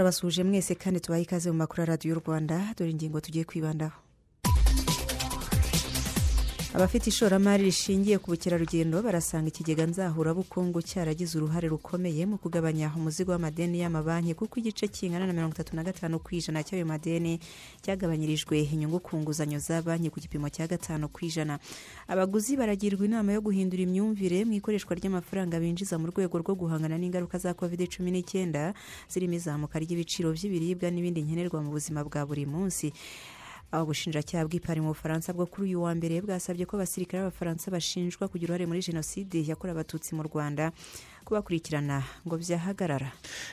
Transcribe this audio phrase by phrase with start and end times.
[0.00, 3.96] Turabasuhuje mwese kandi tubahe ikaze mu makuru ya radiyo rwanda dore ingingo tugiye kwibandaho
[6.76, 13.80] abafite ishoramari rishingiye ku bukerarugendo barasanga ikigega nzahurabukungu cyaragize uruhare rukomeye mu kugabanya umuzigo w'amadeni
[13.80, 17.40] y'amabanki kuko igice kingana na mirongo itatu na gatanu ku ijana cy'ayo madeni
[17.80, 21.56] cyagabanyirijwe inyungu ku nguzanyo za banki ku gipimo cya gatanu ku ijana.
[22.12, 27.40] Abaguzi baragirwa inama yo guhindura imyumvire mu ikoreshwa ry'amafaranga binjiza mu rwego rwo guhangana n'ingaruka
[27.40, 28.76] za covid cumi n'icyenda
[29.08, 32.92] zirimo izamuka ry'ibiciro by'ibiribwa n'ibindi nkenerwa mu buzima bwa buri munsi.
[33.72, 38.28] Aho ubushinjacyaha bw'ipari mu bufaransa bwo kuri uyu wa mbere bwasabye ko abasirikare b'abafaransa bashinjwa
[38.28, 40.72] kugira uruhare muri jenoside yakorewe abatutsi mu rwanda.
[41.26, 43.10] Kubakurikirana ngo byahagarara.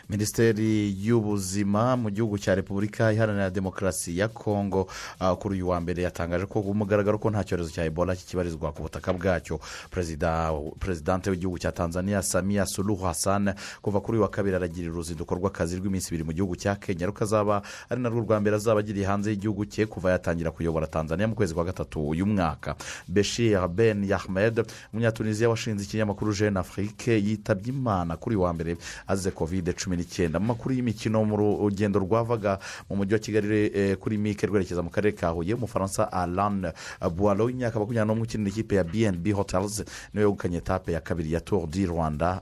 [0.10, 4.82] Minisiteri y'ubuzima mu gihugu cya repubulika iharanira demokarasi ya kongo
[5.22, 8.82] uh, kuri uyu wa mbere yatangaje ko umugaragaro ko nta cyorezo cya ebola kikibarizwa ku
[8.86, 9.58] butaka bwacyo.
[9.90, 15.34] Perezida perezidante w'igihugu cya tanzania samiya suluhu hassan kuva kuri uyu wa kabiri aragirira uruzinduko
[15.36, 17.10] rw'akazi rw'iminsi ibiri mu gihugu cya kenya.
[17.10, 21.34] Rukazaba ari narwo rwa mbere azaba agiriye hanze y'igihugu cye kuva yatangira kuyobora tanzania mu
[21.36, 22.76] kwezi kwa gatatu uyu mwaka.
[23.10, 24.62] Beshir ben yahmed
[24.94, 30.40] umunyatunisiya washinze ikinyamakuru jeune afrique yitabye imana kuri wa mbere azize kovide cumi n'icyenda.
[30.40, 34.90] Mu makuru y'imikino mu rugendo rwavaga mu mujyi wa kigali eh, kuri mike rwerekeza mu
[34.90, 36.72] karere ka huye umufaransa alan
[37.16, 41.32] buwaro w'imyaka makumyabiri n'umwe ukinira ikipe ya bnb hotels ni we wegukanye etape ya kabiri
[41.34, 42.42] ya tour du rwanda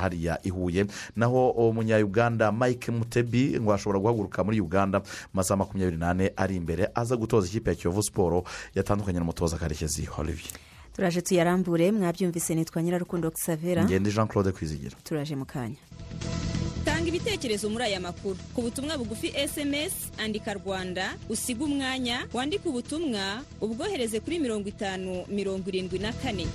[0.00, 0.86] hariya i huye.
[1.16, 6.88] Naho umunyayuganda mike mutebi ngo ashobora guhaguruka muri uganda mu masaha makumyabiri n'ane ari imbere
[6.94, 10.71] aza gutoza ikipe ya kiyovu siporo yatandukanye n'umutoza karekezi olivier.
[10.96, 14.96] Turaje tuyarambure mwabyumvise nitwa nyirarukundo xavera ngende jean claude kwizigira.
[15.04, 15.76] Turaje mu kanya.
[16.84, 18.36] Tanga ibitekerezo muri aya makuru.
[18.54, 25.68] Ku butumwa bugufi sms andika rwanda usiga umwanya wandike ubutumwa ubwohereze kuri mirongo itanu mirongo
[25.70, 26.46] irindwi na kane.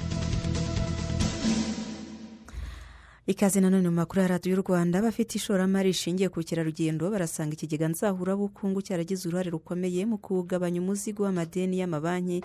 [3.27, 8.79] Ikaze nanone mu makuru ya radiyo rwanda abafite ishoramari rishingiye ku bukerarugendo barasanga ikigega nzahurabukungu
[8.81, 12.39] cyaragize uruhare rukomeye mu kugabanya umuzigo w'amadeni y'amabanki.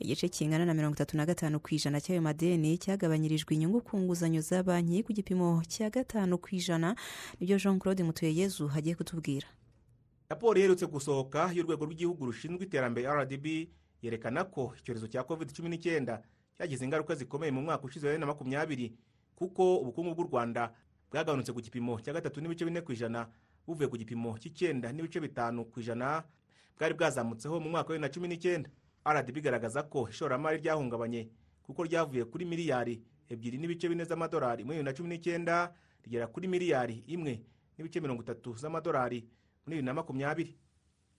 [0.00, 4.40] Igice kingana na mirongo itatu na gatanu ku ijana cy'ayo madeni cyagabanyirijwe inyungu ku nguzanyo
[4.40, 6.96] za banki ku gipimo cya gatanu ku ijana.
[7.40, 9.46] Nibyo jean claude mutuyeyezu hagiye kutubwira.
[10.32, 13.46] Raporo iherutse gusohoka y'urwego rw'igihugu rushinzwe iterambere rdb
[14.02, 16.24] yerekana ko icyorezo cya covid cumi n'icyenda
[16.56, 18.96] cyagize ingaruka zikomeye mu mwaka ushize wa bibiri na makumyabiri.
[19.42, 20.70] Kuko ubukungu bw'u rwanda
[21.10, 23.26] bwagabanutse ku gipimo cya gatatu n'ibice bine ku ijana
[23.66, 26.22] buvuye ku gipimo cy'icyenda n'ibice bitanu ku ijana
[26.78, 28.70] bwari bwazamutseho mu mwaka wa bibiri na cumi n'icyenda.
[29.02, 31.26] Rdb igaragaza ko ishoramari ryahungabanye
[31.66, 35.74] kuko ryavuye kuri miliyari ebyiri n'ibice bine z'amadolari muri bibiri na cumi n'icyenda
[36.06, 37.42] rigera kuri miliyari imwe
[37.78, 39.26] n'ibice mirongo itatu z'amadolari
[39.66, 40.54] muri bibiri na makumyabiri.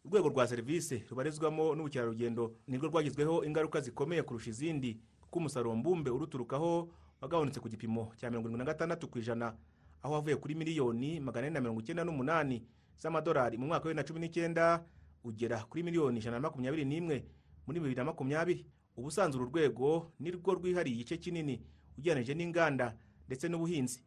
[0.07, 6.87] Urwego rwa serivisi rubarizwamo n'ubukerarugendo nirwo rwagizweho ingaruka zikomeye kurusha izindi kuko umusaruro mbumbe uruturukaho
[7.23, 9.55] wagabanutse ku gipimo cya mirongo irindwi na gatandatu ku ijana
[10.03, 12.63] aho wavuye kuri miliyoni magana ane na mirongo icyenda n'umunani
[12.99, 14.83] z'amadolari mu mwaka wa bibiri na cumi n'icyenda
[15.23, 17.23] ugera kuri miliyoni ijana na makumyabiri n'imwe
[17.67, 18.65] muri bibiri na makumyabiri.
[18.97, 21.61] Ubusanzwe uru rwego nirwo rwihariye igice kinini
[21.97, 22.93] ugereranyije n'inganda
[23.27, 24.03] ndetse n'ubuhinzi.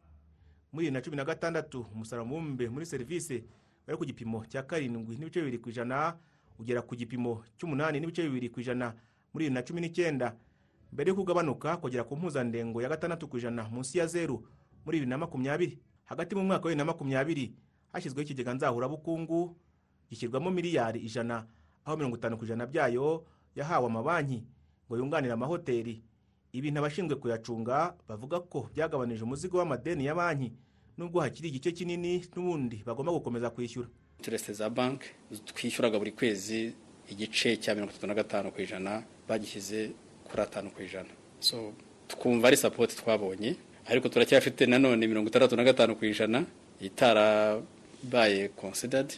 [0.71, 3.43] Muri bibiri na cumi na gatandatu umusaruro mbumbe muri serivisi
[3.87, 6.15] wari ku gipimo cya karindwi n'ibice bibiri ku ijana
[6.59, 8.93] ugera ku gipimo cy'umunani n'ibice bibiri ku ijana
[9.33, 10.37] muri bibiri na cumi n'icyenda.
[10.91, 14.43] Mbere yo kugabanuka kugera ku mpuzandengo ya gatandatu ku ijana munsi ya zeru
[14.85, 17.53] muri bibiri na makumyabiri hagati mu mwaka wa bibiri na makumyabiri
[17.93, 19.57] hashyizweho ikigega nzahurabukungu
[20.09, 21.45] gishyirwamo miliyari ijana
[21.85, 24.43] aho mirongo itanu ku ijana byayo yahawe amabanki
[24.87, 26.03] ngo yunganire amahoteli.
[26.51, 30.53] Ibintu abashinzwe kuyacunga bavuga ko byagabanije umuzigo w'amadeni ya banki
[30.97, 33.87] nubwo hakiri igice kinini n'ubundi bagomba gukomeza kwishyura.
[34.19, 35.07] Intereste za banki
[35.45, 36.73] twishyuraga buri kwezi
[37.11, 39.91] igice cya mirongo itatu na gatanu ku ijana bagishyize
[40.27, 41.09] kuri atanu ku ijana
[41.39, 41.73] so
[42.07, 43.55] twumva ari sapoti twabonye
[43.87, 46.45] ariko turacyafite nanone mirongo itandatu na gatanu ku ijana
[46.81, 49.15] itarabaye konsidadi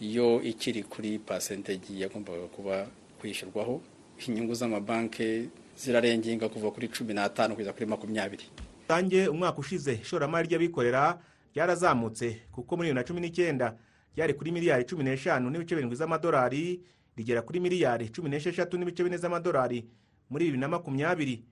[0.00, 2.86] yo ikiri kuri pasentegi yagombaga kuba
[3.20, 3.80] kwishyurwaho
[4.26, 8.44] inyungu z'amabanki zirarengenga kuva kuri cumi n'atanu kugeza kuri makumyabiri.
[8.88, 11.18] Rusange umwaka ushize ishoramari ry'abikorera
[11.54, 13.76] ryarazamutse kuko muri bibiri na cumi n'icyenda
[14.16, 16.80] ryari kuri miliyari cumi n'eshanu n'ibice birindwi z'amadolari
[17.16, 19.84] rigera kuri miliyari cumi n'esheshatu n'ibice bine z'amadolari
[20.30, 21.44] muri bibiri na makumyabiri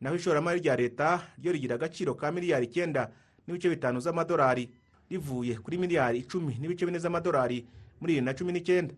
[0.00, 3.10] naho ishoramari rya leta ryo rigira agaciro ka miliyari icyenda
[3.46, 4.70] n'ibice bitanu z'amadolari
[5.10, 7.64] rivuye kuri miliyari icumi n'ibice bine z'amadolari
[8.00, 8.94] muri bibiri na cumi n'icyenda.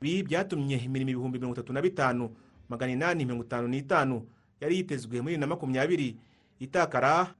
[0.00, 2.30] Ibi byatumye imirimo ibihumbi mirongo itatu na bitanu
[2.68, 4.16] magana inani mirongo itanu n'itanu
[4.60, 6.16] yari yitezwe muri bibiri na makumyabiri
[6.60, 7.34] itakara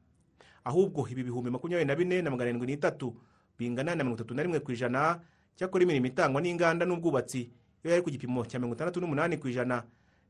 [0.64, 3.16] ahubwo ibi bihumbi makumyabiri na bine na magana arindwi n'itatu
[3.58, 5.20] bingana na mirongo itatu na rimwe ku ijana
[5.56, 7.48] cyakora imirimo itangwa n'inganda n'ubwubatsi
[7.84, 9.84] yo yari ku gipimo cya mirongo itandatu n'umunani ku ijana.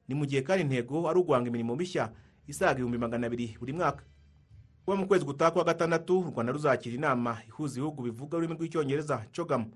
[0.09, 2.13] Ni mu gihe kandi intego ari uguhanga imirimo mishya
[2.47, 4.03] isaga ibihumbi magana abiri buri mwaka.
[4.85, 9.27] Kuba mu kwezi gutaha kwa gatandatu u rwanda ruzakira inama ihuza ibihugu bivuga ururimi rw'icyongereza
[9.37, 9.71] cogamu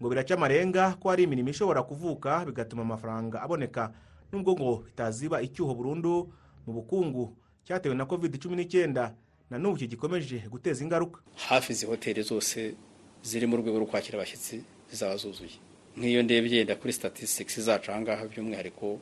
[0.00, 3.92] ngo biraca amarenga ko hari imirimo ishobora kuvuka bigatuma amafaranga aboneka.
[4.32, 6.32] Nubwo ngo bitaziba icyuho burundu
[6.66, 9.14] mu bukungu cyatewe na covid cumi n'icyenda
[9.50, 11.20] na n'ubu kigikomeje guteza ingaruka.
[11.48, 12.74] Hafi izi hoteli zose
[13.22, 15.56] ziri mu rwego rwo kwakira abashyitsi zizaba zuzuye.
[15.96, 19.00] Nk'iyo ndebye yenda kuri statistics zacu aha ngaha by'umwihariko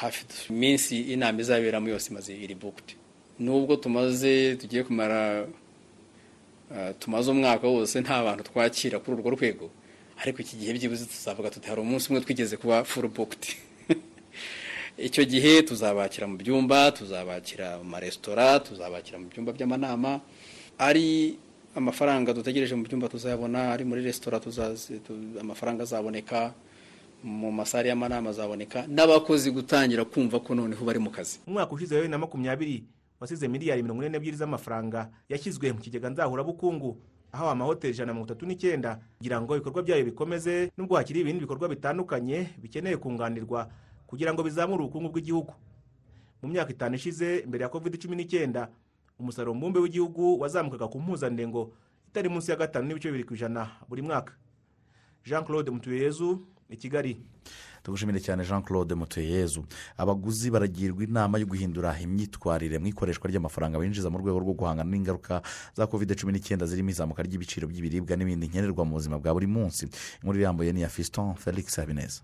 [0.00, 0.20] hafi
[0.50, 2.88] iminsi inama izaberamo yose imaze iri booked
[3.44, 5.46] nubwo tumaze tugiye kumara
[6.70, 9.66] uh, tumaze umwaka wose nta bantu twakira kuri urwo rwego
[10.22, 13.44] ariko iki gihe byibuze tuzavuga tuti hari umunsi umwe twigeze kuba full booked.
[15.08, 20.20] Icyo gihe tuzabakira mu byumba tuzabakira mu maresitora tuzabakira mu byumba by'amanama.
[20.78, 21.36] Ari
[21.74, 24.38] amafaranga dutegereje mu byumba tuzayabona ari muri resitora
[25.40, 26.54] amafaranga azaboneka.
[27.24, 31.40] Mu masare y'amanama azaboneka n'abakozi gutangira kumva ko noneho bari mu kazi.
[31.48, 32.84] Umwaka ushize wa bibiri na makumyabiri
[33.20, 37.00] wasize miliyari mirongo ine n'ebyiri z'amafaranga yashyizwe mu kigega nzahurabukungu
[37.32, 41.40] aho amahoteli ijana na mirongo itatu n'icyenda kugira ngo ibikorwa byayo bikomeze nubwo hakiri ibindi
[41.40, 43.70] bikorwa bitandukanye bikeneye kunganirwa
[44.06, 45.52] kugira ngo bizamure ubukungu bw'igihugu.
[46.42, 48.68] Mu myaka itanu ishize mbere ya covid cumi n'icyenda
[49.18, 51.72] umusaruro mbumbe w'igihugu wazamukaga ku mpuzandengo
[52.12, 54.36] itari munsi ya gatanu n'ibice bibiri ku ijana buri mwaka.
[55.24, 57.16] Jean claude mutuyezu i kigali.
[57.82, 59.64] Tugushimire cyane jean claude mutuyezu
[59.96, 65.42] abaguzi baragirwa inama yo guhindura imyitwarire mu ikoreshwa ry'amafaranga binjiza mu rwego rwo guhangana n'ingaruka
[65.76, 69.88] za covid cumi n'icyenda zirimo izamuka ry'ibiciro by'ibiribwa n'ibindi nkenerwa mu buzima bwa buri munsi.
[70.24, 72.22] Inkuru irambuye ni iya fiston felix habineza.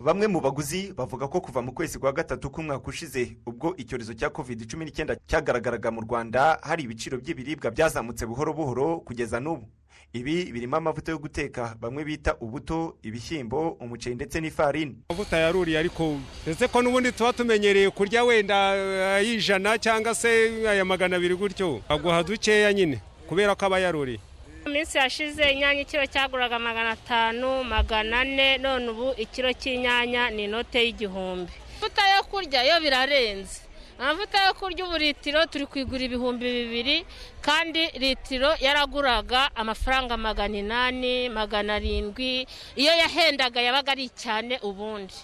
[0.00, 4.28] Bamwe mu baguzi bavuga ko kuva mu kwezi kwa gatatu k'umwaka ushize ubwo icyorezo cya
[4.30, 9.64] covid cumi n'icyenda cyagaragaraga mu rwanda hari ibiciro by'ibiribwa byazamutse buhoro buhoro kugeza n'ubu.
[10.12, 11.74] Ibi birimo amavuta yo guteka.
[11.80, 14.96] Bamwe bita ubuto ibishyimbo umuceri ndetse n'ifarini.
[15.08, 20.28] Amavuta yaruriye ariko ndetse ko n'ubundi tuba tumenyereye kurya wenda eh, ay'ijana cyangwa se
[20.68, 21.80] aya magana abiri gutyo.
[21.88, 22.98] Aguha dukeya nyine
[23.28, 24.18] kubera ko aba yaruriye.
[24.66, 30.44] Mu minsi yashize inyanya ikiro cyaguraga magana atanu magana ane none ubu ikiro cy'inyanya ni
[30.44, 31.52] inote y'igihumbi.
[31.80, 33.60] Amavuta yo kurya yo birarenze.
[34.00, 37.04] Amavuta yo kurya ubu litiro turi kuyigura ibihumbi bibiri
[37.40, 45.14] kandi litiro yaraguraga amafaranga magana inani magana arindwi iyo yahendaga yabaga ari cyane ubundi.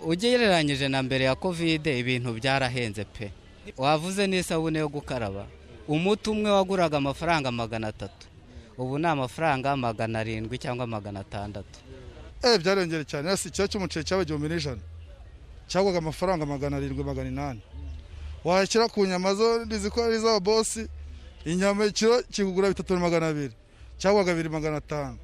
[0.00, 3.32] Ugereranyije na mbere ya kovide ibintu byarahenze pe.
[3.76, 5.46] Wavuze n'isabune yo gukaraba.
[5.88, 8.26] Umuti umwe waguraga amafaranga magana atatu.
[8.78, 11.78] Ubu ni amafaranga magana arindwi cyangwa magana atandatu.
[12.44, 13.28] Eh byarengera cyane.
[13.28, 14.80] Hasi ikiro cy'umuceri cyaba igihumbi n'ijana.
[15.68, 17.60] Cyagwaga amafaranga magana arindwi magana inani.
[18.44, 20.88] Washyira ku nyama zo rizi ko ari iz'ababosi
[21.44, 23.54] inyama ikiro kigugura bitatu na magana abiri
[23.98, 25.18] cyagwaga bibiri magana atanu.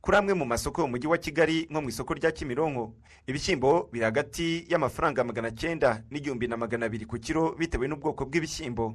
[0.00, 2.92] Kuri amwe mu masoko yo mu mujyi wa kigali nko mu isoko rya kimironko
[3.26, 8.94] ibishyimbo biri hagati y'amafaranga magana cyenda n'igihumbi na magana abiri ku kiro bitewe n'ubwoko bw'ibishyimbo.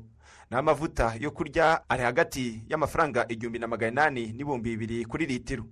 [0.51, 5.63] N'amavuta yo kurya ari hagati y'amafaranga igihumbi na magana inani n'ibihumbi bibiri kuri litiro.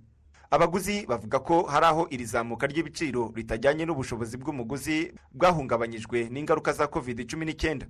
[0.50, 7.26] Abaguzi bavuga ko hari aho iri zamuka ry'ibiciro ritajyanye n'ubushobozi bw'umuguzi bwahungabanyijwe n'ingaruka za covid
[7.30, 7.86] cumi n'icyenda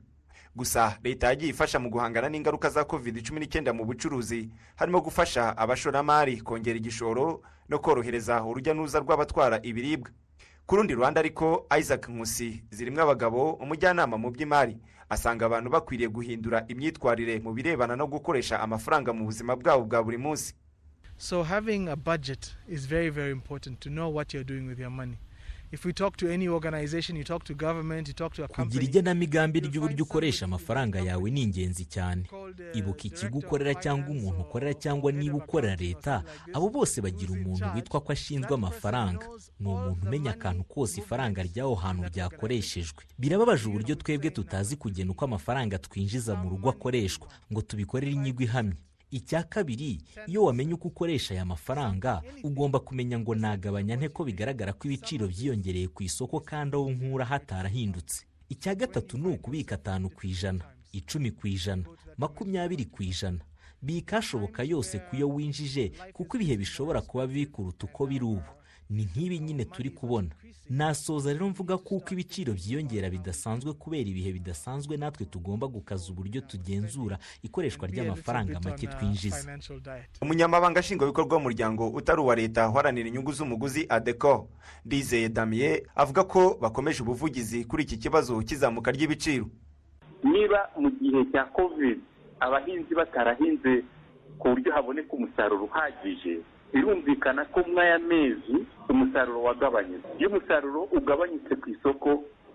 [0.56, 5.56] gusa leta yagiye ifasha mu guhangana n'ingaruka za covid cumi n'icyenda mu bucuruzi harimo gufasha
[5.56, 10.10] abashoramari kongera igishoro no korohereza urujya n'uruza rw'abatwara ibiribwa.
[10.66, 16.64] Ku rundi ruhande ariko isaac nkusi zirimo abagabo umujyanama mu by'imari asanga abantu bakwiriye guhindura
[16.68, 20.54] imyitwarire mu birebana no gukoresha amafaranga mu buzima bwabo bwa buri munsi.
[21.18, 24.90] So having a budget is very, very important to know what you're doing with your
[24.90, 25.18] money.
[25.72, 28.56] If we talk to any organization, you talk to government, you talk to a kugira
[28.56, 32.26] company, igenamigambi ry'uburyo ukoresha amafaranga yawe ni ingenzi cyane.
[32.74, 38.00] ibuka ikigo ukorera cyangwa umuntu ukorera cyangwa niba ukorera leta abo bose bagira umuntu witwa
[38.00, 39.26] ko ashinzwe amafaranga.
[39.60, 43.04] ni umuntu umenya akantu kose ifaranga ry'aho hantu ryakoreshejwe.
[43.18, 48.76] birababaje uburyo twebwe tutazi kugena uko amafaranga twinjiza mu rugo akoreshwa ngo tubikorere inyigo ihamye.
[49.10, 54.72] Icya kabiri iyo wamenye uko ukoresha aya mafaranga ugomba kumenya ngo nagabanya nte ko bigaragara
[54.72, 58.26] ko ibiciro byiyongereye ku isoko kandi aho nkura hatarahindutse.
[58.48, 61.84] Icya gatatu ni ukubika atanu ku ijana icumi ku ijana
[62.18, 63.38] makumyabiri ku ijana.
[63.82, 68.50] Bika hashoboka yose ku yo winjije kuko ibihe bishobora kuba bibi kuruta uko biri ubu.
[68.90, 70.28] Ni nk'ibi nyine turi kubona.
[70.70, 77.18] Nasoza rero mvuga kuko ibiciro byiyongera bidasanzwe kubera ibihe bidasanzwe natwe tugomba gukaza uburyo tugenzura
[77.42, 79.58] ikoreshwa ry'amafaranga make twinjiza.
[80.22, 84.48] Umunyamabanga nshingwabikorwa w'umuryango utari uwa leta uharanira inyungu z'umuguzi adeko
[84.84, 89.46] dizeye damiye avuga ko bakomeje ubuvugizi kuri iki kibazo cy'izamuka ry'ibiciro.
[90.24, 91.98] Niba mu gihe cya covid
[92.40, 93.84] abahinzi batarahinze
[94.38, 96.40] ku buryo haboneka umusaruro uhagije
[96.74, 98.56] birumvikana ko muri aya mezi
[98.96, 100.08] umusaruro wagabanyutse.
[100.18, 102.08] Iyo umusaruro ugabanyutse ku isoko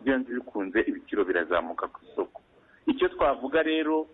[0.03, 2.41] byanze bikunze ibiciro birazamuka ku isoko.
[2.89, 4.07] Icyo twavuga rero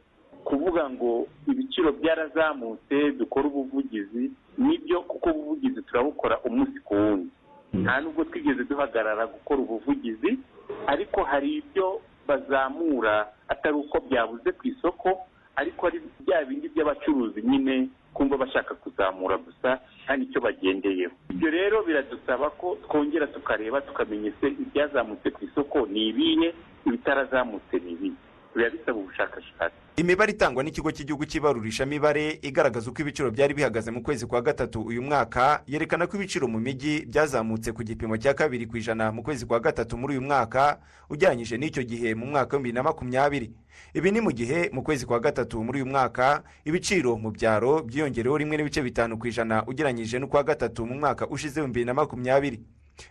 [0.44, 7.30] kuvuga ngo ibiciro byarazamutse dukora ubuvugizi ni byo kuko ubuvugizi turabukora umunsi ku wundi.
[7.74, 10.40] Nta nubwo twigeze duhagarara gukora ubuvugizi
[10.88, 15.10] ariko hari ibyo bazamura atari uko byabuze ku isoko
[15.56, 21.84] ariko ari bya bindi by'abacuruzi nyine kumva bashaka kuzamura gusa nta n'icyo bagendeyeho ibyo rero
[21.84, 26.50] biradusaba ko twongera tukareba tukamenya se ibyazamutse ku isoko ni ibihe
[26.88, 28.16] ibitarazamutse ni ibihe.
[28.56, 29.87] Biba bisaba ubushakashatsi.
[30.00, 35.02] Imibare itangwa n'ikigo cy'igihugu cy'ibarurishamibare igaragaza uko ibiciro byari bihagaze mu kwezi kwa gatatu uyu
[35.02, 39.46] mwaka yerekana ko ibiciro mu mijyi byazamutse ku gipimo cya kabiri ku ijana mu kwezi
[39.50, 40.78] kwa gatatu muri uyu mwaka
[41.10, 43.50] ugereranyije n'icyo gihe mu mwaka w'ibihumbi bibiri na makumyabiri.
[43.94, 48.38] Ibi ni mu gihe mu kwezi kwa gatatu muri uyu mwaka ibiciro mu byaro byiyongereho
[48.38, 52.62] rimwe n'ibice bitanu ku ijana ugereranyije n'ukwa gatatu mu mwaka ushize w'ibihumbi bibiri na makumyabiri.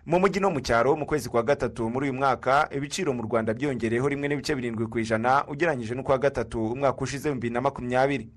[0.07, 3.55] Mu mujyi no mu cyaro mu kwezi kwa gatatu muri uyu mwaka ibiciro mu rwanda
[3.55, 8.29] byiyongereyeho rimwe n'ibice birindwi ku ijana ugereranyije n'ukwa gatatu umwaka ushize bibiri na makumyabiri.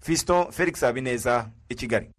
[0.00, 2.10] Fiston felix habineza i kigali.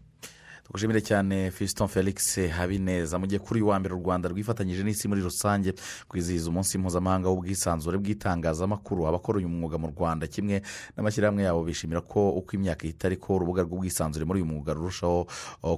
[0.67, 3.17] Tugushimire cyane fiston felix habineza.
[3.19, 5.73] Mu gihe kuri wa mbere u rwanda rwifatanyije n'isi muri rusange
[6.07, 9.07] kwizihiza umunsi mpuzamahanga w'ubwisanzure bw'itangazamakuru.
[9.07, 10.61] Abakora uyu mwuga mu rwanda kimwe
[10.97, 15.27] n'amashyirahamwe yabo bishimira ko uko imyaka ihita ariko urubuga rw'ubwisanzure muri uyu mwuga rurushaho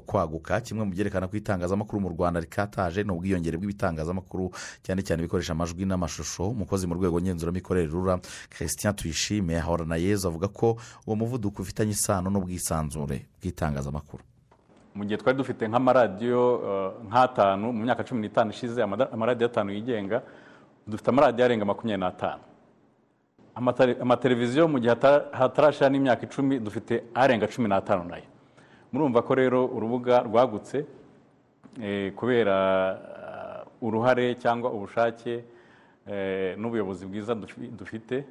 [0.05, 0.61] kwaguka.
[0.61, 4.49] Kimwe mu byerekana ko itangazamakuru mu rwanda rikataje ni ubwiyongere bw'ibitangazamakuru
[4.83, 6.49] cyane cyane ibikoresha amajwi n'amashusho.
[6.49, 8.19] Umukozi mu rwego ngenzuramikorere rura
[8.49, 14.23] christian tuyishime ahorana yezu avuga ko uwo muvuduko ufitanye isano n'ubwisanzure bw'itangazamakuru.
[14.99, 16.43] Mu gihe twari dufite nk'amaradiyo
[17.07, 18.79] nk'atanu mu myaka cumi n'itanu ishize
[19.15, 20.17] amaradiyo atanu yigenga
[20.87, 22.43] dufite amaradiyo arenga makumyabiri n'atanu.
[24.03, 24.91] Amateleviziyo mu gihe
[25.39, 28.27] hatarashira n'imyaka icumi dufite arenga cumi n'atanu na yo.
[28.91, 30.83] Murumva ko rero urubuga rwagutse
[32.19, 32.55] kubera
[33.81, 35.43] uruhare cyangwa ubushake
[36.59, 37.35] n'ubuyobozi bwiza
[37.79, 38.27] dufite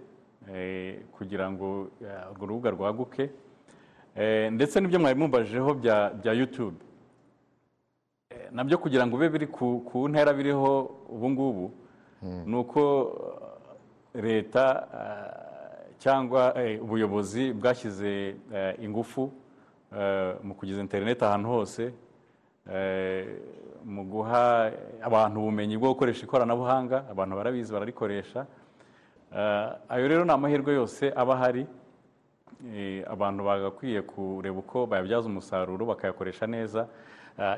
[1.16, 1.88] kugira ngo
[2.32, 3.30] urwo rubuga rwaguke.
[4.50, 6.76] Ndetse n'ibyo mwari mubajeho bya yutube
[8.50, 10.72] na byo kugira ngo bibe biri ku ntera biriho
[11.08, 11.66] ubu ngubu
[12.46, 12.80] ni uko
[14.14, 14.64] leta
[15.98, 18.34] cyangwa ubuyobozi bwashyize
[18.82, 19.30] ingufu
[20.42, 21.82] mu kugeza interineti ahantu hose
[23.84, 24.72] mu guha
[25.02, 28.46] abantu ubumenyi bwo gukoresha ikoranabuhanga abantu barabizi bararikoresha.
[29.88, 31.66] Ayo rero ni amahirwe yose aba ahari.
[33.10, 36.88] Abantu bagakwiye kureba uko bayabyaza umusaruro bakayakoresha neza.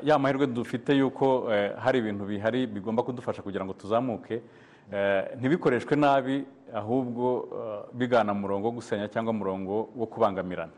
[0.03, 4.43] Ya mahirwe dufite y'uko hari ibintu bihari bigomba kudufasha kugira ngo tuzamuke
[5.41, 7.49] ntibikoreshwe nabi ahubwo
[7.93, 10.73] bigana umurongo wo gusenya cyangwa umurongo wo kubangamirana.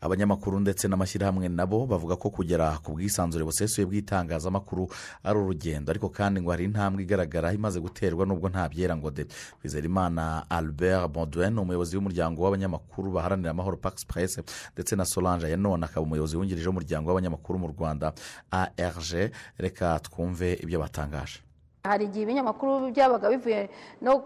[0.00, 4.88] Abanyamakuru ndetse n'amashyirahamwe nabo bavuga ko kugera ku bwisanzure busesuye bw'itangazamakuru
[5.24, 5.90] ari urugendo.
[5.92, 9.24] Ariko kandi ngo hari intambwe igaragara imaze guterwa nubwo nta byera ngo de.
[9.60, 14.40] Twizerimana albert Baudouin umuyobozi w'umuryango w'abanyamakuru baharanira amahoro pax presse
[14.72, 18.12] ndetse na solange yanone akaba umuyobozi wungirije w'umuryango w'abanyamakuru mu rwanda
[18.50, 21.40] arg reka twumve ibyo batangaje.
[21.84, 23.68] Hari igihe ibinyamakuru byabaga bivuye
[24.00, 24.18] no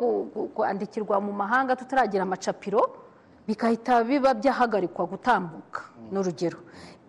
[0.54, 2.82] kwandikirwa mu mahanga tutaragira amacapiro.
[3.46, 5.80] Bigahita biba byahagarikwa gutambuka.
[6.12, 6.58] N'urugero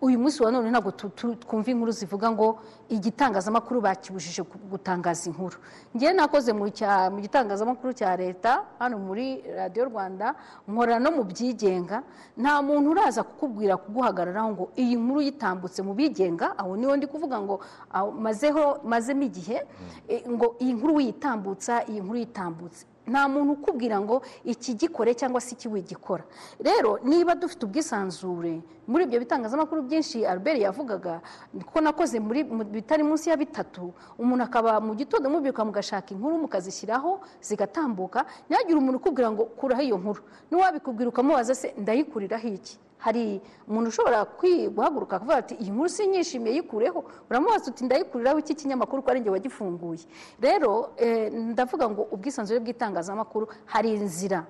[0.00, 5.56] uyu munsi wa none ntabwo twumva inkuru zivuga ngo igitangazamakuru bakibujije gutangaza inkuru.
[5.96, 6.68] Ngewe nakoze mu
[7.24, 10.34] gitangazamakuru cya leta hano muri radiyo rwanda
[10.68, 12.02] nkora no mu byigenga.
[12.36, 17.06] Nta muntu uraza kukubwira kuguhagararaho ngo iyi nkuru yitambutse mu bigenga aho ni ho ndi
[17.08, 17.54] kuvuga ngo
[18.84, 19.64] mazemo igihe
[20.28, 22.84] ngo iyi nkuru wiyitambutsa iyi nkuru yitambutse.
[23.06, 26.24] Nta muntu ukubwira ngo iki gikore cyangwa se iki wigikora
[26.60, 31.20] rero niba dufite ubwisanzure muri ibyo bitangazamakuru byinshi albert yavugaga
[31.72, 37.20] ko nakoze muri bitari munsi ya bitatu umuntu akaba mu gitondo mubyuka mugashaka inkuru mukazishyiraho
[37.42, 40.22] zigatambuka ntihagire umuntu ukubwira ngo kuraho iyo nkuru.
[40.50, 42.78] N'uwabikubwira ukamubaza se ndayikuriraho iki?
[42.98, 44.26] Hari umuntu ushobora
[44.74, 47.04] guhaguruka akavuga ati iyi nkuru sinyishimiye yikureho.
[47.30, 50.04] Uramubaza uti ndayikuriraho iki kinyamakuru ko ari njye wagifunguye?
[50.40, 50.90] Rero
[51.32, 54.44] ndavuga ngo ubwisanzure bw'itangazamakuru hari inzira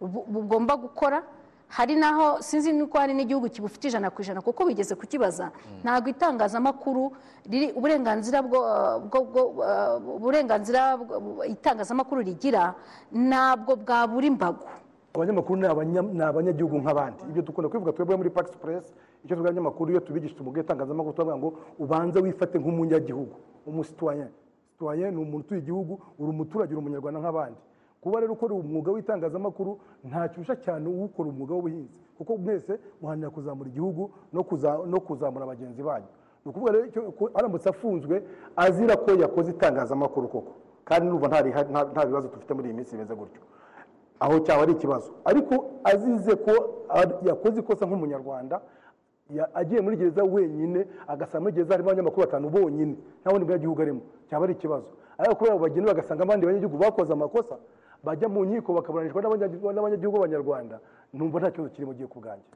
[0.00, 1.22] bugomba gukora.
[1.70, 5.50] Hari naho sinzi nuko hari n'igihugu kibufite ijana ku ijana kuko bigeze kukibaza.
[5.86, 7.12] Ntabwo itangazamakuru
[7.46, 8.58] riri uburenganzira bwo
[9.06, 10.98] uh, uburenganzira
[11.46, 12.74] itangazamakuru rigira
[13.14, 14.66] ntabwo bwabura imbago
[15.14, 19.48] abanyamakuru ni abanya- ni abanyagihugu nk'abandi ibyo dukunda kubivuga twebwe muri pax press icyo tuvuga
[19.50, 21.48] abanyamakuru iyo tubigisha umwuga w'itangazamakuru turavuga ngo
[21.78, 23.34] ubanze wifate nk'umunyagihugu.
[23.66, 24.28] Umusitwayen
[24.70, 27.60] sitwayen ni umuntu utuye igihugu uri umuturage uri umunyarwanda nk'abandi
[28.00, 31.92] kuba rero ukora umwuga w'itangazamakuru ntacusha cyane ukora umwuga w'ubuhinzi.
[32.18, 36.08] Kuko mwese muharanira kuzamura igihugu no kuza- no kuzamura bagenzi banyu.
[36.44, 36.86] Ni ukuvuga rero
[37.34, 38.22] aramutse afunzwe
[38.56, 40.52] azira ko yakoze itangazamakuru koko.
[40.84, 43.40] Kandi n'ubu nta nta nta bibazo dufite muri iyi minsi bimeze gutyo.
[44.20, 45.10] Aho cyaba ari ikibazo.
[45.24, 46.52] Ariko azize ko
[47.24, 48.60] yakoze ikosa nk'umunyarwanda
[49.30, 52.94] ya- agiye muri gereza wenyine agasanga muri gereza harimo abanyamakuru batanu bonyine.
[53.22, 54.00] Nta wundi munyagihugu arimo.
[54.28, 54.90] Cyaba ari ikibazo.
[55.18, 57.56] Ariko kubera abo bageni bagasanga abandi banyagihugu bakoze amakosa
[58.04, 60.80] bajya mu nkiko bakaburanishwa n'abanya- n'abanyagihugu b'abanyarwanda
[61.12, 62.48] numva nta kibazo giye ku bwanjye.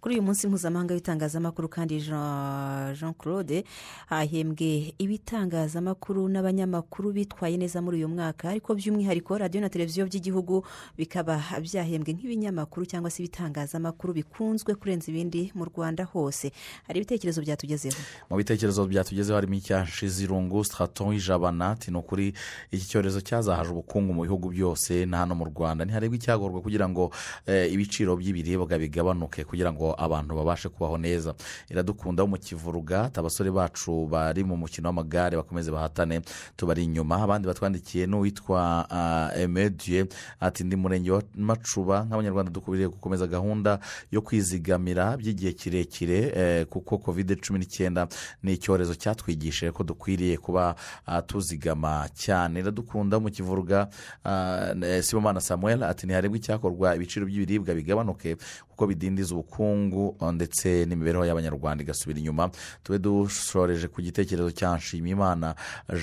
[0.00, 3.64] Kuri uyu munsi mpuzamahanga w'itangazamakuru kandi jean claude
[4.06, 8.48] hahembwe ibitangazamakuru n'abanyamakuru bitwaye neza muri uyu mwaka.
[8.50, 10.64] Ariko by'umwihariko radiyo na televiziyo by'igihugu
[10.96, 16.52] bikaba byahembwe nk'ibinyamakuru cyangwa se ibitangazamakuru bikunzwe kurenza ibindi mu rwanda hose.
[16.88, 17.96] Hari ibitekerezo byatugezeho?
[18.30, 22.32] Mu bitekerezo byatugezeho harimo icya shizirungu straton ijabana ni ukuri
[22.72, 25.84] iki cyorezo cyazahaje ubukungu mu bihugu byose na hano mu rwanda.
[25.84, 27.12] Ntiharebwa icyakorwa kugira ngo
[27.46, 31.34] eh, ibiciro by'ibiribwa bigabanuke kugira ngo abantu babashe kubaho neza.
[31.70, 36.20] Iradukunda mu kivuruga abasore bacu bari mu mukino w'amagare bakomeze bahatane
[36.56, 37.22] tubari inyuma.
[37.22, 40.06] Abandi batwandikiye n'uwitwa ah, emediye
[40.40, 43.78] ati ndi murenge wa macuba nk'abanyarwanda dukwiriye gukomeza gahunda
[44.12, 48.08] yo kwizigamira by'igihe kirekire eh, kuko kovide cumi n'icyenda
[48.42, 50.74] ni icyorezo cyatwigishije ko dukwiriye kuba
[51.06, 52.60] ah, tuzigama cyane.
[52.60, 53.88] Iradukunda mu kivuruga
[54.24, 58.36] ah, sibomana samuel ati ntiharebwa icyakorwa ibiciro by'ibiribwa bigabanuke
[58.80, 62.48] kuko bidindiza ubukungu ah, ndetse n'imibereho y'abanyarwanda igasubira inyuma.
[62.82, 65.54] Tube dushoreje ku gitekerezo cya nshimiyimana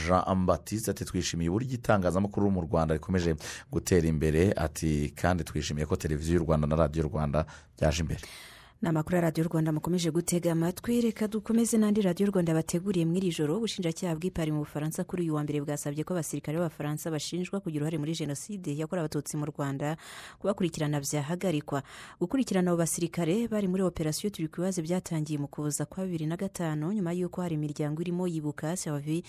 [0.05, 3.33] jean batiste ati twishimiye uburyo itangazamakuru mu rwanda rikomeje
[3.73, 4.53] gutera imbere.
[4.53, 7.45] Ati kandi twishimiye ko televiziyo y'u rwanda na radiyo rwanda
[7.77, 8.21] byaje imbere.
[8.81, 11.01] Ni amakuru ya radiyo rwanda mukomeje gutega amatwi.
[11.01, 13.57] Reka dukomeze n'andi radiyo rwanda bateguriye muri iri joro.
[13.57, 17.97] Ubushinjacyaha bw'ipari mu bufaransa kuri uyu wa mbere bwasabye ko abasirikare b'abafaransa bashinjwa kugira uruhare
[17.97, 19.97] muri jenoside yakorewe abatutsi mu rwanda
[20.39, 21.81] kubakurikirana byahagarikwa.
[22.21, 26.37] Gukurikirana abo basirikare bari muri operasiyo turi ku bibazo byatangiye mu kuboza kwa bibiri na
[26.37, 29.23] gatanu nyuma y'uko hari imiryango irimo yibuka savi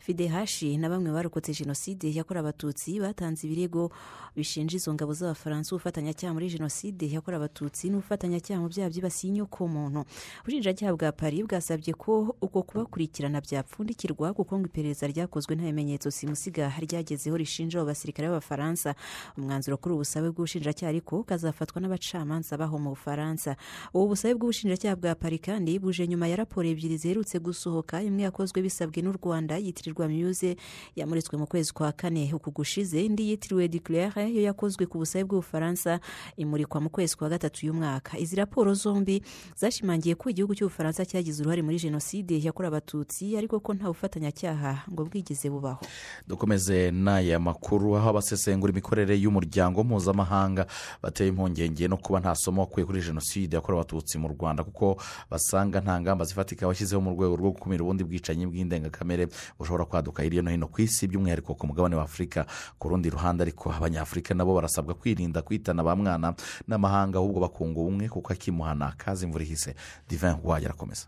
[0.00, 2.96] fidehashi na bamwe barokotse jenoside yakorewe abatutsi.
[3.04, 3.92] Batanze ibirego
[4.36, 10.04] bishinja izo ngabo z'abafaransa ubufatanyacyaha muri jenoside yakorewe abatutsi n'ubufatanyacyaha mu byaha byibasiye inyokomuntu
[10.46, 16.70] ubushinjacyaha bwa pari bwasabye ko uko kubakurikirana byapfundikirwa kuko ngo iperereza ryakozwe nta bimenyetso simusiga
[16.78, 18.94] ryagezeho rishinja abo basirikare b'abafaransa.
[19.38, 23.56] Umwanzuro kuri ubusabe bw'ubushinjacyaha ariko kazafatwa n'abacamanza baho mu bufaransa.
[23.94, 28.62] Ubu busabe bw'ubushinjacyaha bwa pari kandi buje nyuma ya raporo ebyiri ziherutse gusohoka imwe yakozwe
[28.62, 30.56] bisabwe n'u rwanda yitirirwa muse
[30.96, 32.30] yamuritswe mu kwezi kwa kane.
[32.34, 35.98] Uku gushize indi yitiriwe declare yo yakozwe ku busabe bw'ubufaransa
[36.36, 38.18] imurikwa mu kwezi kwa gatatu y'umwaka.
[38.18, 39.22] Izi raporo zombi
[39.56, 45.04] zashimangiye ko igihugu cy'ubufaransa cyagize uruhare muri jenoside yakorewe abatutsi ariko ko nta bufatanyacyaha ngo
[45.08, 45.80] bwigeze bubaho.
[46.28, 50.66] Dukomeze n'aya makuru aho abasesengura imikorere y'umuryango mpuzamahanga
[51.02, 55.80] bateye impungenge no kuba nta somo wakuye kuri jenoside yakorewe abatutsi mu rwanda kuko basanga
[55.80, 60.50] nta ngamba zifatika bashyizeho mu rwego rwo gukumira ubundi bwicanyi bw'indengakamere bushobora kwaduka hirya no
[60.50, 62.46] hino ku isi by'umwihariko ku mugabane wa afurika
[62.78, 66.34] ku rundi ruhande ariko abanyafurika nabo barasabwa kwirinda kwitana ba mwana
[66.68, 69.74] n'amahanga ahubwo bakunga ubumwe kuko akimuhana kazi imvura ihise
[70.08, 71.06] divin wajya arakomeza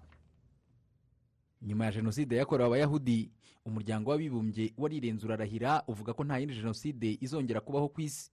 [1.62, 3.30] nyuma ya jenoside yakorewe abayahudi
[3.64, 8.30] umuryango w'abibumbye warirenze urarahira uvuga ko nta yindi jenoside izongera kubaho ku isi.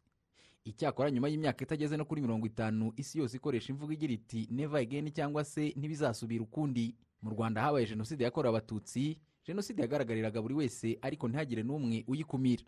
[0.63, 4.79] Icyakora nyuma y'imyaka itageze no kuri mirongo itanu isi yose ikoresha imvugo igira iti neva
[4.81, 6.95] egeni cyangwa se ntibizasubira ukundi.
[7.21, 9.17] Mu rwanda habaye jenoside yakorewe abatutsi.
[9.47, 12.63] Jenoside yagaragariraga buri wese ariko ntihagire n'umwe uyikumira.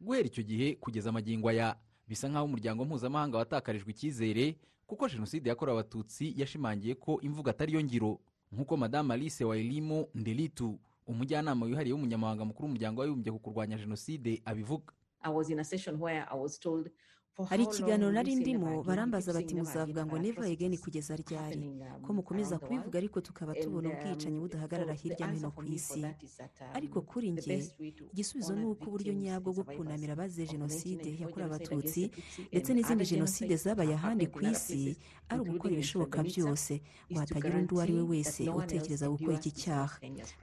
[0.00, 1.76] Guhera icyo gihe kugeza amagingo aya
[2.08, 4.56] bisa nk'aho umuryango mpuzamahanga watakarijwe icyizere
[4.86, 8.20] kuko jenoside yakorewe abatutsi yashimangiye ko imvugo atari yo ngiro
[8.52, 14.92] nk'uko madamu alice wairimu ndelitu umujyanama wihariye w'umunyamabanga mukuru w'umuryango w'abibumbye ku kurwanya jenoside abivuga.
[17.44, 21.68] Hari ikiganiro nari ndimo barambaza bati muzavuga ngo neva egeni kugeza ryari?
[22.02, 26.00] Ko mukomeza kubivuga ariko tukaba tubona ubwicanyi budahagarara hirya no hino ku isi.
[26.74, 27.56] ariko kuri nge
[28.12, 32.10] igisubizo ni uko uburyo nyabwo bwo kunamira abazize jenoside yakorewe abatutsi
[32.52, 34.96] ndetse n'izindi jenoside zabaye ahandi ku isi
[35.28, 36.80] ari ugukora ibishoboka byose
[37.12, 39.96] ngo hatagira undi uwo ari we wese utekereza gukora iki cyaha.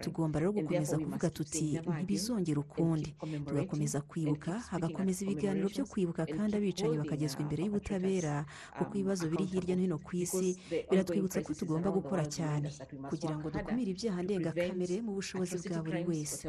[0.04, 3.10] tugomba rero gukomeza kuvuga tuti ntibizongere ukundi
[3.48, 8.46] tugakomeza kwibuka hagakomeza ibiganiro byo kwibuka kandi abica abicanyi bakagezwa imbere y'ubutabera
[8.78, 10.60] kuko ibibazo biri hirya no hino ku isi
[10.91, 12.67] biratwibutsa ko tugomba gukora cyane
[13.10, 16.48] kugira ngo dukumire ibyaha ndengakamere mu bushobozi bwa buri wese.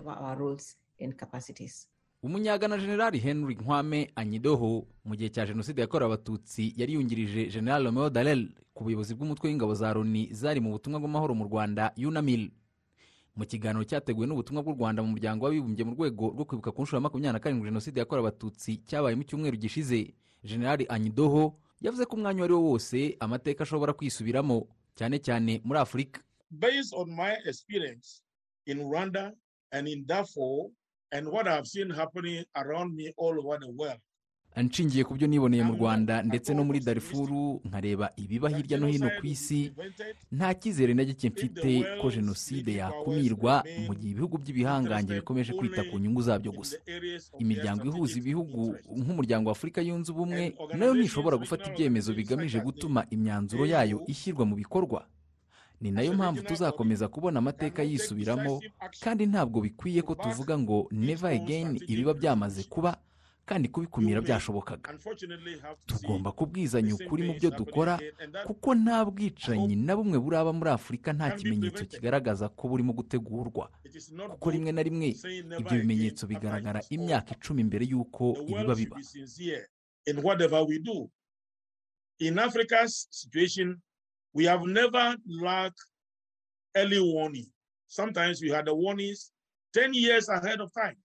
[2.24, 8.10] Umunyagana generali henry nkwame anyidoho mu gihe cya jenoside yakorewe abatutsi yari yungirije general romeo
[8.10, 12.48] darel ku buyobozi bw'umutwe w'ingabo za loni zari mu butumwa bw'amahoro mu rwanda unamil.
[13.36, 16.96] Mu kiganiro cyateguwe n'ubutumwa bw'u rwanda mu muryango w'abibumbye mu rwego rwo kwibuka ku nshuro
[16.96, 20.14] ya makumyabiri na karindwi jenoside yakorewe abatutsi cyabaye mu cyumweru gishize.
[20.44, 25.78] Generali anyidoho yavuze ko umwanya uwo ari wo wose amateka ashobora kwisubiramo cyane cyane muri
[25.80, 28.22] afurika based on my experience
[28.66, 29.32] in Rwanda
[29.72, 30.70] and in Darfur
[31.12, 33.98] and what I've seen happening around me all over the world.
[34.62, 39.10] Nshingiye ku byo niboneye mu rwanda ndetse no muri darifuru nkareba ibiba hirya no hino
[39.20, 39.72] ku isi.
[40.32, 45.98] Nta cyizere na gike mfite ko jenoside yakumirwa mu gihe ibihugu by'ibihangange bikomeje kwita ku
[45.98, 46.76] nyungu zabyo gusa.
[47.38, 53.06] imiryango ihuza ibihugu nk'umuryango wa afurika yunze ubumwe na yo ntishobora gufata ibyemezo bigamije gutuma
[53.10, 55.02] imyanzuro yayo ishyirwa mu bikorwa.
[55.80, 58.62] Ni na yo mpamvu tuzakomeza kubona amateka yisubiramo
[59.02, 62.96] kandi ntabwo bikwiye ko tuvuga ngo never again ibiba byamaze kuba.
[63.44, 64.88] Kandi kubikumira byashobokaga
[65.86, 68.00] tugomba kubwizanya ukuri mu byo dukora
[68.46, 73.68] kuko nta bwicanyi na bumwe buraba muri afurika nta kimenyetso kigaragaza ko burimo gutegurwa
[74.32, 75.08] kuko rimwe na rimwe
[75.60, 78.96] ibyo bimenyetso bigaragara imyaka icumi mbere y'uko ibiba biba
[80.06, 81.08] in whatever we do.
[82.20, 83.80] In Africa's situation,
[84.34, 85.80] we have never lacked
[86.76, 87.46] early warning.
[87.88, 89.32] Sometimes we had the warnings
[89.72, 90.96] 10 years ahead of time.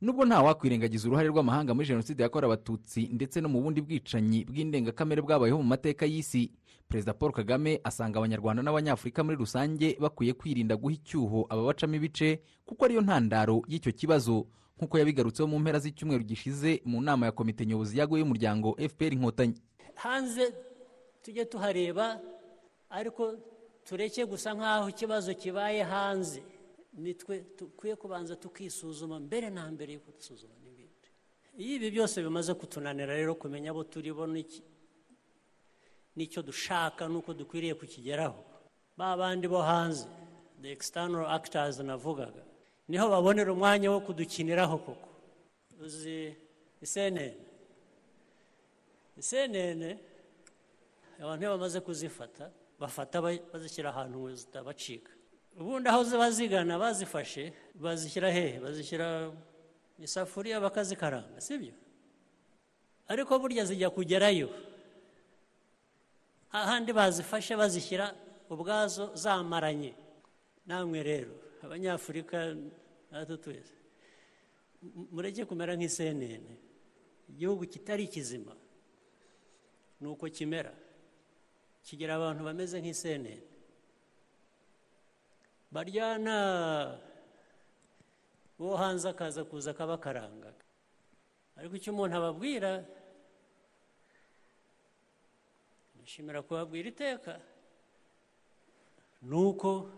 [0.00, 5.22] Nubwo nta wakwirengagiza uruhare rw'amahanga muri jenoside yakorewe abatutsi ndetse no mu bundi bwicanyi bw'indengakamere
[5.22, 6.52] bwabayeho mu mateka y'isi
[6.88, 12.84] perezida paul kagame asanga abanyarwanda n'abanyafurika muri rusange bakwiye kwirinda guha icyuho ababacamo ibice kuko
[12.84, 14.46] ariyo ntandaro y'icyo kibazo.
[14.76, 19.54] Nk'uko yabigarutseho mu mpera z'icyumweru gishize mu nama ya komite nyobozi yaguye y'umuryango fpr inkotanyi.
[19.94, 20.50] Hanze
[21.22, 22.20] tujye tuhareba
[22.90, 23.38] ariko
[23.86, 26.42] tureke gusa nk'aho ikibazo kibaye hanze.
[27.02, 31.08] Nitwe dukwiye kubanza tukisuzuma mbere na mbere yuko dusuzuma n'ibindi.
[31.58, 34.24] Iyo ibi byose bimaze kutunanira rero kumenya abo turi bo
[36.16, 38.38] n'icyo dushaka n'uko dukwiriye kukigeraho.
[38.98, 40.06] Ba bandi bo hanze
[40.62, 42.42] the external actors navugaga
[42.88, 45.08] ni ho babonera umwanya wo kudukiniraho koko.
[45.82, 46.34] Uzi
[46.84, 47.34] isenene
[49.18, 49.90] isenene
[51.22, 55.12] abantu iyo bamaze kuzifata bafata bazishyira ahantu zitabacika
[55.60, 59.32] ubundi aho ziba zigana bazifashe bazishyira hehe bazishyira
[59.98, 61.74] isafuriya bakazikaranga sibyo
[63.08, 64.48] ariko burya zijya kugerayo.
[66.52, 68.14] Ahandi bazifashe bazishyira
[68.50, 69.94] ubwazo zamaranye.
[70.66, 72.56] Namwe rero abanyafurika
[73.10, 73.74] natwe twese.
[75.12, 76.56] Mureke kumera nk'isenene
[77.28, 78.56] igihugu kitari kizima
[80.00, 80.72] ni uko kimera.
[81.84, 83.42] Kigira abantu bameze nk'isenene
[85.74, 86.36] baryana
[88.58, 90.54] uwo hanze akaza kuza akabakaranga.
[91.58, 92.70] Ariko icyo umuntu ababwira
[95.98, 97.40] nishimira kubabwira iteka.
[99.22, 99.90] Ni uko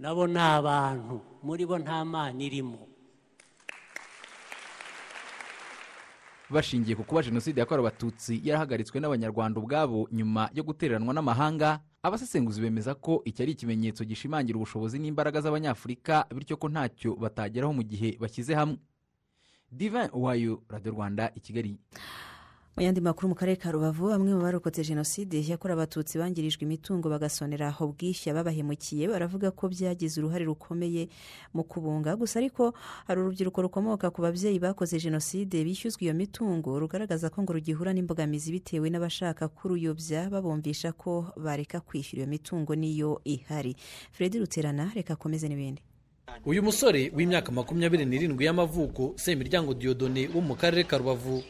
[0.00, 2.88] nabo ni abantu muri bo nta mana irimo.
[6.48, 12.94] Bashingiye ku kuba jenoside yakorewe abatutsi yarahagaritswe n'abanyarwanda ubwabo nyuma yo gutereranwa n'amahanga abasesenguzi bemeza
[12.94, 18.54] ko iki ari ikimenyetso gishimangira ubushobozi n'imbaraga z'abanyafurika bityo ko ntacyo batageraho mu gihe bashyize
[18.54, 18.78] hamwe.
[19.70, 21.76] Divin wayo radiyo rwanda i kigali.
[22.78, 27.10] Mu yandi makuru mu karere ka rubavu bamwe mu barokotse jenoside yakorewe abatutsi bangirijwe imitungo
[27.10, 31.08] bagasonera aho bwishya babahemukiye baravuga ko byagize uruhare rukomeye
[31.54, 32.14] mu kubunga.
[32.16, 32.74] Gusa ariko
[33.06, 38.52] hari urubyiruko rukomoka ku babyeyi bakoze jenoside bishyuzwa iyo mitungo rugaragaza ko ngo rugihura n'imbogamizi
[38.54, 43.74] bitewe n'abashaka kuruyobya babumvisha ko bareka kwishyura iyo mitungo niyo ihari.
[44.14, 45.82] Fred ruterana reka akomeze n'ibindi.
[46.46, 51.42] Uyu musore w'imyaka makumyabiri n'irindwi y'amavuko semiryango diyodone wo mu karere ka rubavu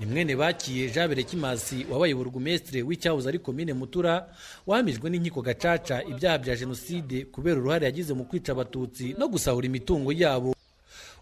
[0.00, 4.28] ni mwene bakiye jabere kimasi wabaye burugumesitire w'icyahoze ari komine mutura
[4.66, 10.12] wahamijwe n'inkiko gacaca ibyaha bya jenoside kubera uruhare yagize mu kwica abatutsi no gusahura imitungo
[10.12, 10.52] yabo.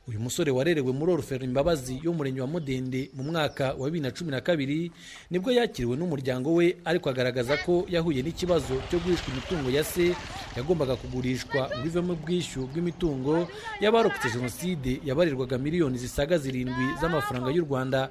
[0.09, 4.31] Uyu musore warerewe muri oruferi imbabazi y'umurenge wa mudende mu mwaka wa bibiri na cumi
[4.31, 4.93] na kabiri
[5.31, 10.13] ni bwo yakiriwe n'umuryango we ariko agaragaza ko yahuye n'ikibazo cyo guhishwa imitungo ya se
[10.57, 13.49] yagombaga kugurishwa ngo ivemo ubwishyu bw'imitungo
[13.81, 18.11] y'abarokotse jenoside yabarirwaga miliyoni zisaga zirindwi z'amafaranga y'u rwanda.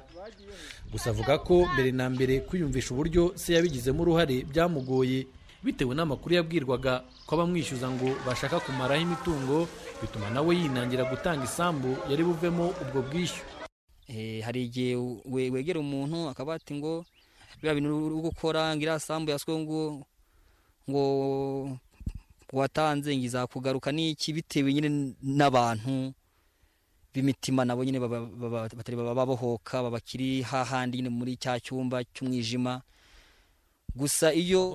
[0.94, 5.26] Gusa avuga ko mbere na mbere kwiyumvisha uburyo se yabigizemo uruhare byamugoye.
[5.64, 9.66] Bitewe n'amakuru yabwirwaga ko abamwishyuza ngo bashaka kumaraho imitungo
[10.00, 13.42] bituma nawe yinangira gutanga isambu yari buvemo ubwo bwishyu.
[14.08, 17.04] Eh, hari igihe we- wegera umuntu akaba ati ngo
[17.58, 20.04] biriya bintu uri gukora ngo iriya sambu yaswe ngo
[20.90, 21.04] ngo
[22.52, 24.36] watanze ngo izakugaruka n'iki?
[24.36, 26.12] Bitewe nyine n'abantu.
[27.14, 32.82] B'imitima nabo nyine batari baba babohoka baba bakiri hahandi nyine muri cya cyumba cy'umwijima.
[33.94, 34.74] Gusa iyo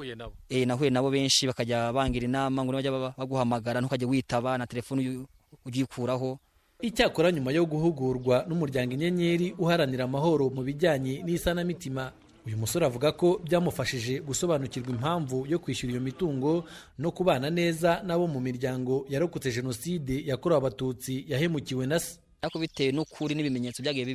[0.50, 5.28] eh, nahuye nabo benshi bakajya bangira inama ngo bajya baguhamagara ntukajya witaba na telefone
[5.66, 6.40] ugikuraho.
[6.82, 12.12] Icyakora nyuma yo guhugurwa n'umuryango inyenyeri uharanira amahoro mu bijyanye n'isanamitima
[12.48, 16.64] uyu musore avuga ko byamufashije gusobanukirwa impamvu yo kwishyura iyo mitungo
[16.98, 22.92] no kubana neza n'abo mu miryango yarokotse jenoside yakorewe abatutsi yahemukiwe na se ariko bitewe
[22.92, 24.06] n'ukuri n'ibimenyetso byagiye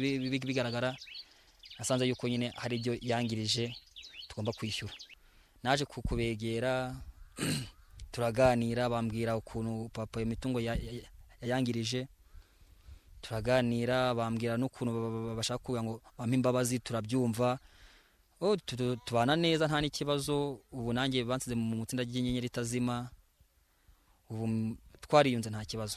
[0.40, 0.96] bigaragara
[1.78, 3.74] nasanze yuko nyine hari ibyo yangirije
[4.28, 4.94] tugomba kwishyura.
[5.62, 6.96] Naje ku- kubegera
[8.12, 11.08] turaganira bambwira ukuntu papa iyo mitungo ya- ya-
[11.42, 12.06] yayangirije.
[13.20, 17.58] Turaganira bambwira n'ukuntu ba- ba- ba- bashaka kuvuga ngo bampe imbabazi turabyumva.
[18.40, 20.60] Oh, tu- tubana neza nta n'ikibazo.
[20.72, 23.08] Ubu nanjye bansize mu itsinda ry'inyenyeri itazima.
[24.30, 25.96] Ubu twariyunze nta kibazo.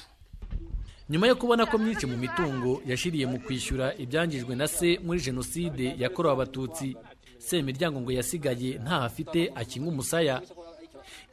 [1.09, 5.95] Nyuma yo kubona ko myinshi mu mitungo yashiriye mu kwishyura ibyangijwe na se muri jenoside
[5.97, 6.95] yakorewe abatutsi
[7.37, 10.41] semiryango ngo yasigaye ntaho afite akinga umusaya.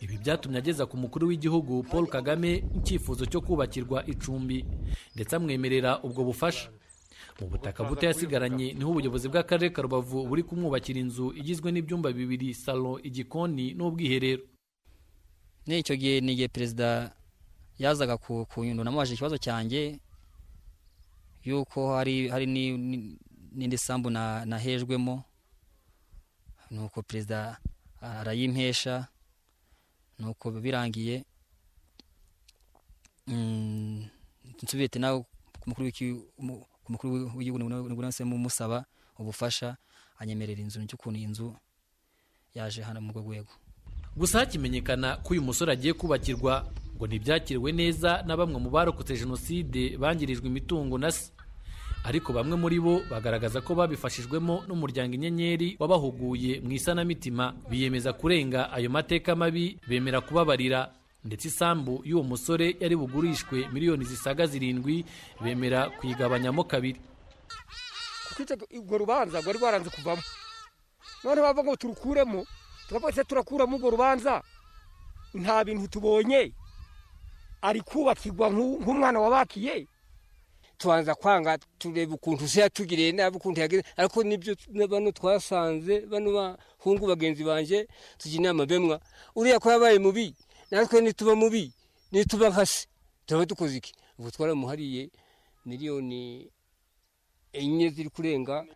[0.01, 4.65] Ibi byatumye ageza ku mukuru w'igihugu paul kagame icyifuzo cyo kubakirwa icumbi
[5.15, 6.71] ndetse amwemerera ubwo bufasha.
[7.41, 12.13] Mu butaka buto yasigaranye ni ho ubuyobozi bw'akarere ka rubavu buri kumwubakira inzu igizwe n'ibyumba
[12.15, 14.43] bibiri salo igikoni n'ubwiherero.
[15.67, 17.11] Ni icyo gihe ni igihe perezida
[17.79, 19.99] yazaga ku ku nyundo namubaje ikibazo cyanjye
[21.45, 23.19] yuko hari hari ni- ni-
[23.57, 25.25] n'indi sambu na- nahejwemo
[26.71, 27.59] nuko perezida
[28.01, 29.07] arayimpesha
[30.19, 31.25] nuko birangiye
[33.27, 34.09] mm,
[34.63, 35.19] nsubiye ati nawe
[35.61, 35.85] ku mukuru
[37.37, 37.59] w'igihugu
[38.25, 38.85] mumusaba
[39.19, 39.77] ubufasha
[40.19, 41.49] anyemerera inzu cy'ukuntu iyi nzu
[42.55, 43.53] yaje hano mu rwego.
[44.17, 49.97] Gusa hakimenyekana ko uyu musore agiye kubakirwa ngo ntibyakiriwe neza na bamwe mu barokotse jenoside
[49.99, 51.33] bangirijwe imitungo na se.
[52.05, 58.91] Ariko bamwe muri bo bagaragaza ko babifashijwemo n'umuryango inyenyeri wabahuguye mu isanamitima biyemeza kurenga ayo
[58.91, 60.93] mateka mabi bemera kubabarira.
[61.25, 65.05] Ndetse isambu y'uwo musore yari bugurishwe miliyoni zisaga zirindwi
[65.41, 67.01] bemera kuyigabanyamo kabiri.
[68.37, 70.23] Kuko urwo rubanza rwari rwaranze kuvamo.
[71.25, 72.45] None bava ngo turukuremo.
[72.89, 74.43] Se turakuramo urwo rubanza.
[75.35, 76.53] Nta bintu tubonye.
[77.63, 79.87] Ari kubakirwa nk'u- nk'umwana wabakiye.
[80.79, 83.83] Tubanza kwanga tureba ukuntu se yatugiriye nabi ukuntu yagize.
[83.97, 84.55] Ariko ni byo
[84.89, 89.01] bano twasanze bano bahungu bagenzi banje tugira inama bemwa.
[89.35, 90.35] Uriya ko yabaye mubi
[90.71, 91.73] natwe nituba mubi
[92.13, 92.87] nituba nka se.
[93.27, 93.93] Turaba dukoze iki?
[94.19, 95.11] Ubu twaramuhariye
[95.65, 96.51] miliyoni
[97.53, 98.67] enye ziri kurenga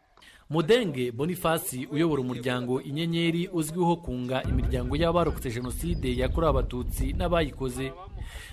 [0.51, 7.93] mudenge bonifasi uyobora umuryango inyenyeri uzwiho kunga imiryango y'abarokotse jenoside yakorewe abatutsi n'abayikoze.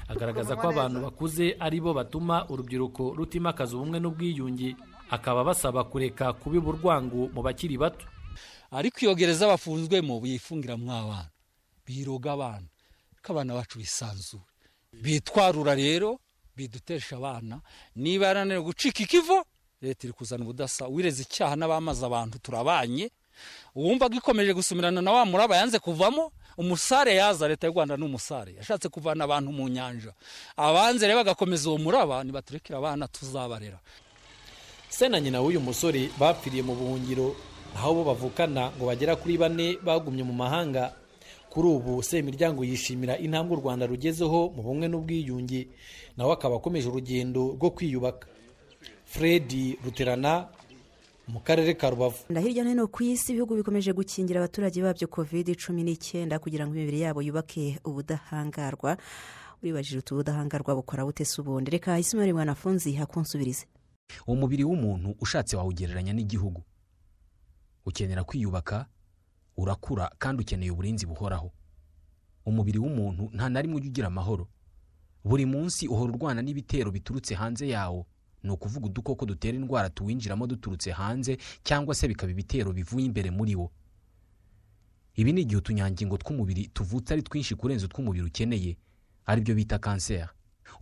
[0.07, 4.75] Agaragaza ko abantu bakuze ari bo batuma urubyiruko rutimakaza ubumwe n'ubwiyunge.
[5.09, 8.05] Akaba basaba kureka kubiba urwango mu bakiri bato.
[8.71, 11.29] Ariko iyo gereza bafunzwemo biyifungiramo abana
[11.87, 12.67] biroga abana
[13.23, 14.43] ko abana bacu bisanzura
[14.93, 16.19] bitwarura rero
[16.57, 17.61] bidutesha abana.
[17.95, 19.45] Niba yarananiwe gucika ikivo
[19.81, 23.09] leta iri kuzana ubudasa wireze icyaha n'abamaze abantu turabanye
[23.75, 28.55] uwumva ikomeje gusumirana na wa muraba yanze kuvamo umusare yaza leta y'u rwanda ni umusare
[28.55, 30.13] yashatse kuvana abantu mu nyanja.
[30.55, 33.79] Abanze rero bagakomeza uwo muraba nibaturekere abana tuzabarera.
[34.89, 37.35] Se na nyina w'uyu musore bapfiriye mu buhungiro
[37.75, 40.95] aho bo bavukana ngo bagera kuri bane bagumye mu mahanga.
[41.51, 45.67] Kuri ubu semiryango yishimira intambwe u rwanda rugezeho mu bumwe n'ubwiyunge
[46.15, 48.27] nawe akaba akomeje urugendo rwo kwiyubaka.
[49.15, 50.47] Fred ruterana
[51.27, 52.17] mu karere ka rubavu.
[52.29, 56.67] Na hirya no hino ku isi ibihugu bikomeje gukingira abaturage babyo covid cumi n'icyenda kugira
[56.67, 58.97] ngo imibiri yabo yubake ubudahangarwa.
[59.63, 61.71] Uribajije utu ubudahangarwa bukora bute se ubundi?
[61.71, 63.65] Reka isimari mwanafunzi hakunsubirize
[64.27, 66.61] umubiri w'umuntu ushatse wawugereranya n'igihugu.
[67.85, 68.85] Ukenera kwiyubaka
[69.57, 71.51] urakura kandi ukeneye uburinzi buhoraho.
[72.45, 74.47] Umubiri w'umuntu nta na rimwe ujya ugira amahoro.
[75.23, 78.05] Buri munsi uhora urwana n'ibitero biturutse hanze yawo.
[78.45, 83.55] Ni ukuvuga udukoko dutera indwara tuwinjiramo duturutse hanze cyangwa se bikaba ibitero bivuye imbere muri
[83.55, 83.71] wo.
[85.15, 88.77] Ibi ni igihe utunyangingo tw'umubiri tuvutse ari twinshi kurenza utw'umubiri ukeneye
[89.25, 90.27] ari byo bita kanseri.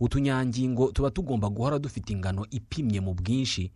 [0.00, 3.70] Utunyangingo tuba tugomba guhora dufite ingano ipimye mu bwinshi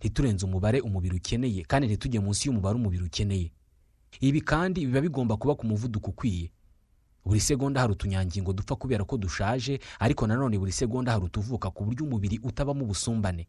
[0.00, 3.52] ntiturenze umubare umubiri ukeneye kandi ntitujye munsi y'umubare umubiri ukeneye.
[4.20, 6.50] Ibi kandi biba bigomba kuba ku muvuduko ukwiye.
[7.24, 11.84] Buri segonda hari utunyangingo dupfa kubera ko dushaje ariko nanone buri segonda hari utuvuka ku
[11.84, 13.48] buryo umubiri utabamo ubusumbane.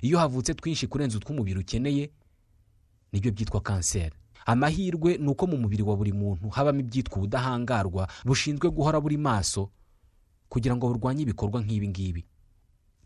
[0.00, 2.10] Iyo havutse twinshi kurenza utw'umubiri ukeneye
[3.12, 4.14] ni byo byitwa kanseri.
[4.46, 9.70] Amahirwe ni uko mu mubiri wa buri muntu habamo ibyitwa ubudahangarwa bushinzwe guhora buri maso
[10.48, 12.22] kugira ngo burwanye ibikorwa nk'ibi ngibi.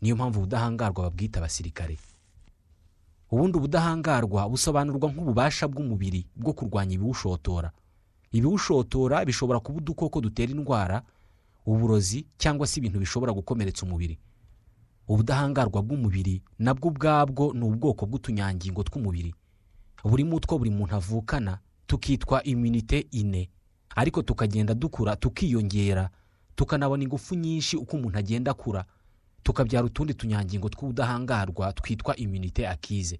[0.01, 1.97] Niyo mpamvu ubudahangarwa babwita abasirikare.
[3.31, 7.71] Ubundi ubudahangarwa busobanurwa nk'ububasha bw'umubiri bwo kurwanya ibiwushotora.
[8.33, 11.01] Ibiwushotora bishobora kuba udukoko dutera indwara
[11.65, 14.17] uburozi cyangwa se ibintu bishobora gukomeretsa umubiri.
[15.07, 19.33] Ubudahangarwa bw'umubiri nabwo ubwabwo ni ubwoko bw'utunyangingo tw'umubiri.
[20.03, 23.49] Burimo utwo buri muntu avukana tukitwa imunite ine.
[23.95, 26.09] Ariko tukagenda dukura tukiyongera.
[26.55, 28.85] Tukanabona ingufu nyinshi uko umuntu agenda akura.
[29.43, 33.19] Tukabyara utundi tunyangingo tw'ubudahangarwa twitwa imunite akize.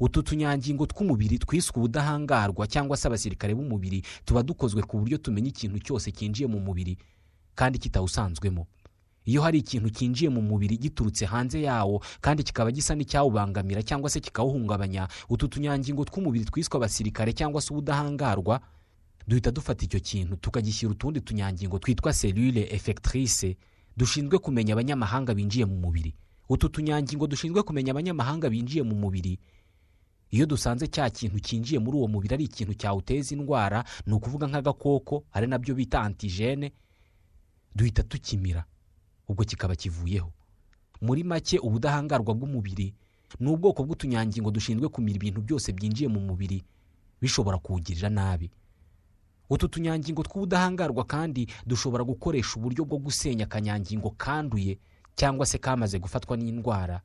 [0.00, 5.78] Utu tunyangingo tw'umubiri twiswe ubudahangarwa cyangwa se abasirikare b'umubiri tuba dukozwe ku buryo tumenya ikintu
[5.80, 6.98] cyose cyinjiye mu mubiri
[7.54, 8.66] kandi kitawusanzwemo.
[9.24, 14.20] Iyo hari ikintu cyinjiye mu mubiri giturutse hanze yawo kandi kikaba gisa n'icyawubangamira cyangwa se
[14.20, 18.60] kikawuhungabanya utu tunyangingo tw'umubiri twiswe abasirikare cyangwa se ubudahangarwa
[19.28, 23.56] duhita dufata icyo kintu tukagishyira utundi tunyangingo twitwa selule efectrice
[23.96, 26.14] dushinzwe kumenya abanyamahanga binjiye mu mubiri.
[26.48, 29.38] Utu tunyangingo dushinzwe kumenya abanyamahanga binjiye mu mubiri
[30.30, 35.24] iyo dusanze cya kintu cyinjiye muri uwo mubiri ari ikintu cyawuteza indwara ni ukuvuga nk'agakoko
[35.32, 36.72] ari na byo bita antigene
[37.74, 38.64] duhita tukimira
[39.28, 40.32] ubwo kikaba kivuyeho.
[41.00, 42.94] Muri make ubudahangarwa bw'umubiri
[43.40, 46.62] ni ubwoko bw'utunyangingo dushinzwe kumira ibintu byose byinjiye mu mubiri
[47.20, 48.50] bishobora kuwugirira nabi.
[49.50, 54.78] Utu tunyangingo tw'ubudahangarwa kandi dushobora gukoresha uburyo bwo gusenya akanyangingo kanduye
[55.18, 57.00] cyangwa se kamaze gufatwa n'indwara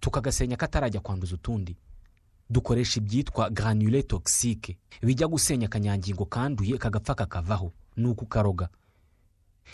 [0.00, 1.76] tukagasenya katarajya kwanduza utundi.
[2.50, 4.76] Dukoresha ibyitwa granule toxique.
[5.02, 7.72] Bijya gusenya akanyangingo kanduye kagapfa kakavaho.
[7.96, 8.68] Ni ukukaroga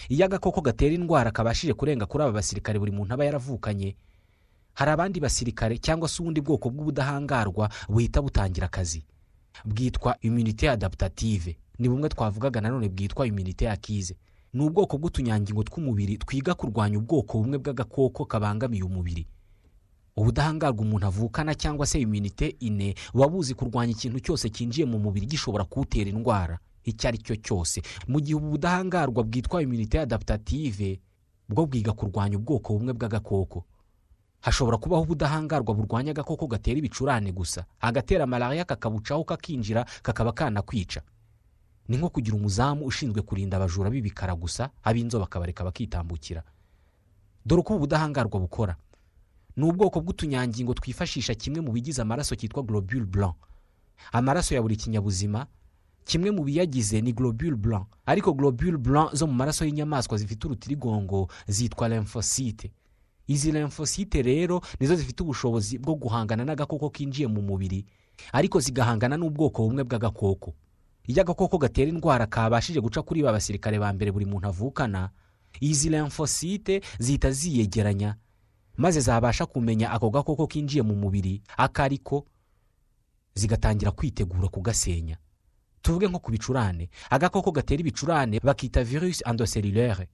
[0.09, 3.96] iyo agakoko gatera indwara kabashije kurenga kuri aba basirikare buri muntu aba yaravukanye.
[4.74, 9.02] Hari abandi basirikare cyangwa se ubundi bwoko bw'ubudahangarwa buhita butangira akazi.
[9.64, 11.56] Bwitwa immunite adaptative.
[11.78, 14.16] Ni bumwe twavugaga nanone bwitwa immunite akize
[14.54, 19.26] ni ubwoko bw'utunyangingo tw'umubiri twiga kurwanya ubwoko bumwe bw'agakoko kabangamiye umubiri.
[20.20, 25.26] Ubudahangarwa umuntu avukana cyangwa se immunite ine buba buzi kurwanya ikintu cyose cyinjiye mu mubiri
[25.26, 26.59] gishobora kuwutera indwara.
[26.85, 27.80] Icyo ari cyo cyose.
[28.09, 31.00] Mu gihe ubu budahangarwa bwitwa immunite adaptative
[31.48, 33.64] bwo bwiga kurwanya ubwoko bumwe bw'agakoko.
[34.40, 37.64] Hashobora kubaho ubudahangarwa burwanya agakoko gatera ibicurane gusa.
[37.80, 41.00] Agatera malariya kakabucaho kakinjira kakaba kanakwica.
[41.88, 46.42] Ni nko kugira umuzamu ushinzwe kurinda abajura b'ibikara gusa ab'inzobe bakabareka bakitambukira.
[47.44, 48.76] Dore uko ubu budahangarwa bukora.
[49.61, 53.37] Ni ubwoko bw'utunyangingo twifashisha kimwe mu bigize amaraso cyitwa globule blanc.
[54.12, 55.46] Amaraso ya buri kinyabuzima
[56.05, 57.87] kimwe mu biyagize ni globule blanc.
[58.07, 62.73] Ariko globule blanc zo mu maraso y'inyamaswa zifite urutirigongo zitwa lymphocyte.
[63.27, 67.85] Izi lymphocyte rero nizo zifite ubushobozi bwo guhangana n'agakoko kinjiye mu mubiri
[68.33, 70.55] ariko zigahangana n'ubwoko bumwe bw'agakoko.
[71.07, 75.11] Iyo agakoko gatera indwara kabashije guca kuri ba basirikare ba mbere buri muntu avukana
[75.61, 78.16] izi lymphocyte zihita ziyegeranya.
[78.76, 82.26] Maze zabasha kumenya ako gakoko kinjiye mu mubiri ako ariko
[83.35, 85.16] zigatangira kwitegura kugasenya.
[85.83, 86.88] Tuvuge nko ku bicurane.
[87.11, 90.09] Agakoko gatera ibicurane bakita virusi endocellulaire.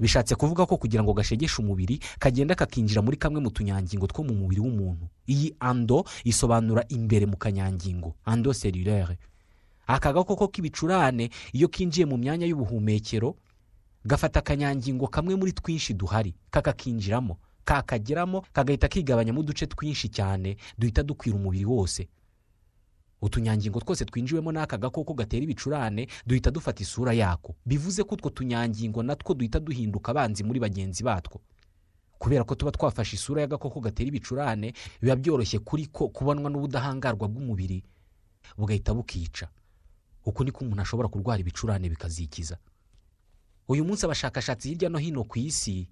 [0.00, 4.34] Bishatse kuvuga ko kugira ngo gashegeshe umubiri kagenda kakinjira muri kamwe mu tunyangingo two mu
[4.34, 5.08] mubiri w'umuntu.
[5.28, 9.18] Iyi ando isobanura imbere mu kanyangingo endocellulaire.
[9.86, 13.36] Aka gakoko k'ibicurane iyo kinjiye mu myanya y'ubuhumekero
[14.04, 17.36] gafata akanyangingo kamwe muri twinshi duhari kakakinjiramo.
[17.64, 22.08] Kakageramo kagahita kigabanyamo uduce twinshi cyane duhita dukwira umubiri wose.
[23.22, 27.54] Utunyangingo twose twinjiwemo n'aka gakoko gatera ibicurane duhita dufata isura yako.
[27.66, 31.40] Bivuze ko utwo tunyangingo natwo duhita duhinduka abanzi muri bagenzi batwo.
[32.18, 37.84] Kubera ko tuba twafashe isura y'agakoko gatera ibicurane biba byoroshye kuri ko kubonwa n'ubudahangarwa bw'umubiri
[38.56, 39.48] bugahita bukica.
[40.24, 42.56] Uku niko umuntu ashobora kurwara ibicurane bikazikiza.
[43.68, 45.88] Uyu munsi abashakashatsi hirya no hino ku isi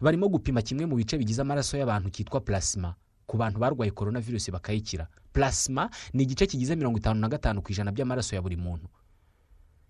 [0.00, 2.94] barimo gupima kimwe mu bice bigize amaraso y'abantu cyitwa plasma.
[3.26, 5.08] Ku bantu barwaye korona virusi bakayikira.
[5.32, 8.86] Plasma ni igice kigize mirongo itanu na gatanu ku ijana by'amaraso ya buri muntu.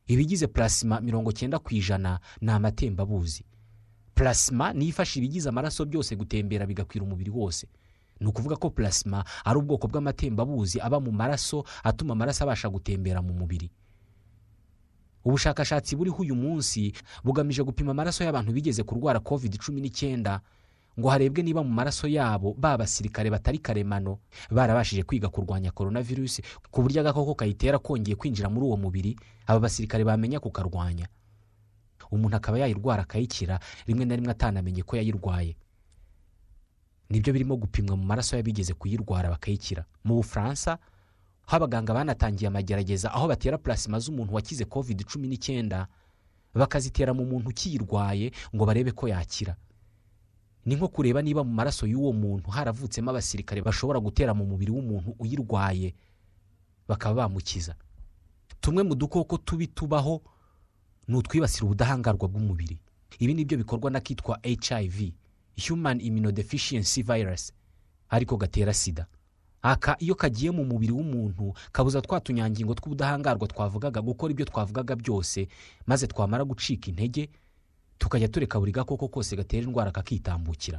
[0.07, 3.45] Ibigize plasma mirongo cyenda ku ijana ni amatembabuzi.
[4.15, 7.69] Plasma niyo ifasha ibigize amaraso byose gutembera bigakwira umubiri wose.
[8.21, 13.33] Ni ukuvuga ko plasma ari ubwoko bw'amatembabuzi aba mu maraso atuma amaraso abasha gutembera mu
[13.35, 13.71] mubiri.
[15.27, 16.93] Ubushakashatsi buriho uyu munsi
[17.27, 20.41] bugamije gupima amaraso y'abantu bigeze kurwara covid cumi n'icyenda
[20.99, 24.19] ngo harebwe niba mu maraso yabo ba basirikare batari karemano
[24.51, 29.13] barabashije kwiga kurwanya korona virusi ku buryo agakoko kayitera kongeye kwinjira muri uwo mubiri
[29.47, 31.09] aba basirikare bamenya kukarwanya.
[32.11, 35.57] Umuntu akaba yayirwara akayikira rimwe na rimwe atanamenye ko yayirwaye.
[37.11, 39.85] Nibyo birimo gupimwa mu maraso y'abigeze kuyirwara bakayikira.
[40.05, 40.79] Mu bufaransa
[41.47, 45.87] aho abaganga banatangiye amagerageza aho batera plasima z'umuntu wakize covid cumi n'icyenda
[46.55, 49.57] bakazitera mu muntu ukiyirwaye ngo barebe ko yakira.
[50.65, 55.15] Ni nko kureba niba mu maraso y'uwo muntu haravutsemo abasirikare bashobora gutera mu mubiri w'umuntu
[55.19, 55.95] uyirwaye
[56.89, 57.75] bakaba bamukiza.
[58.61, 60.23] Tumwe mu dukoko tubi tubaho
[61.09, 62.81] ni utwibasira ubudahangarwa bw'umubiri.
[63.19, 65.13] Ibi ni byo bikorwa n'akitwa hiv
[65.69, 67.53] human immunodeficiency virus
[68.09, 69.07] ariko gatera sida.
[69.67, 75.49] Aka iyo kagiye mu mubiri w'umuntu kabuza twa tunyangingo tw'ubudahangarwa twavugaga gukora ibyo twavugaga byose
[75.87, 77.27] maze twamara gucika intege
[77.99, 80.79] tukajya tureka buri gakoko kose gatera indwara kakitambukira.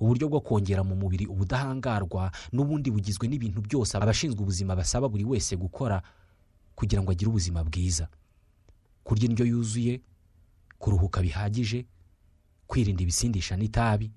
[0.00, 5.56] Uburyo bwo kongera mu mubiri ubudahangarwa n'ubundi bugizwe n'ibintu byose abashinzwe ubuzima basaba buri wese
[5.56, 6.02] gukora
[6.76, 8.08] kugira ngo agire ubuzima bwiza.
[9.04, 10.00] Kurya indyo yuzuye
[10.78, 11.86] kuruhuka bihagije
[12.68, 14.10] kwirinda ibisindisha n'itabi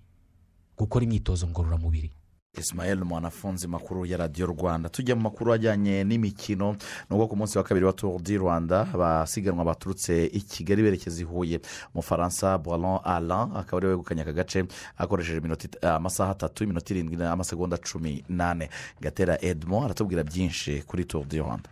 [0.77, 2.11] gukora imyitozo ngororamubiri.
[2.57, 4.89] Ismael mwanafunzi makuru ya radiyo rwanda.
[4.89, 6.75] Tujya mu makuru ajyanye n'imikino.
[7.09, 11.23] Nubwo ku munsi wa kabiri wa tour du rwanda abasiganwa baturutse i kigali berekeza i
[11.25, 11.59] huye.
[11.93, 14.65] Umufaransa boron alan akaba ari we wegukanye aka gace
[14.97, 15.41] akoresheje
[15.81, 18.69] amasaha atatu iminota irindwi n'amasegonda cumi n'ane.
[19.01, 21.69] Gatera edmo aratubwira byinshi kuri tour du rwanda.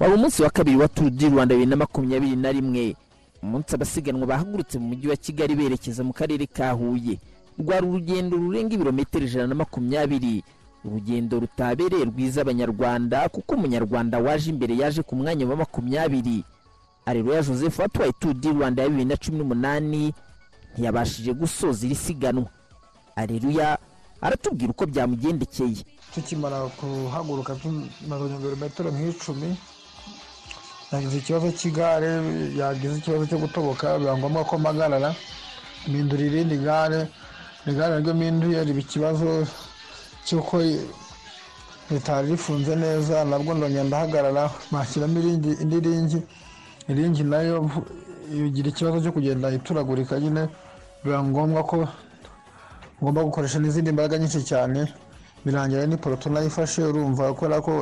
[0.00, 2.96] Waba umunsi wa kabiri wa tour du rwanda bibiri na makumyabiri na rimwe
[3.42, 7.18] umunsi abasiganwa bahagurutse mu mujyi wa kigali berekeza mu karere ka huye.
[7.58, 10.44] Rwari urugendo rurenga ibirometero ijana na makumyabiri.
[10.84, 16.44] Urugendo rutabereye rwiza abanyarwanda kuko umunyarwanda waje imbere yaje ku mwanya wa makumyabiri.
[17.06, 20.14] Areruya joseph watwaye tour du rwanda ya bibiri na cumi n'umunani
[20.72, 22.48] ntiyabashije gusoza iri siganwa.
[23.16, 23.78] Areruya
[24.20, 25.84] aratubwira uko byamugendekeye.
[26.14, 29.56] Tukimara kuhaguruka tumaze ibirometero nk'icumi
[30.92, 32.10] yagize ikibazo cy'igare
[32.60, 35.10] yagize ikibazo cyo gutoboka biba ngombwa ko mpagarara
[35.88, 37.00] mpindura irindi gare
[37.66, 39.46] igare naryo mpinduye riba ikibazo
[40.26, 40.54] cy'uko
[41.90, 45.18] ritari rifunze neza nabwo ndongera ndahagarara bashyiramo
[45.62, 46.18] indi ringi
[46.90, 47.70] iringi na yo
[48.30, 50.48] igira ikibazo cyo kugenda ituragurika nyine
[51.04, 51.88] biba ngombwa ko
[53.02, 54.80] ngomba gukoresha n'izindi mbaraga nyinshi cyane
[55.44, 57.72] birangira n'iporoto nayifashe urumva kubera ko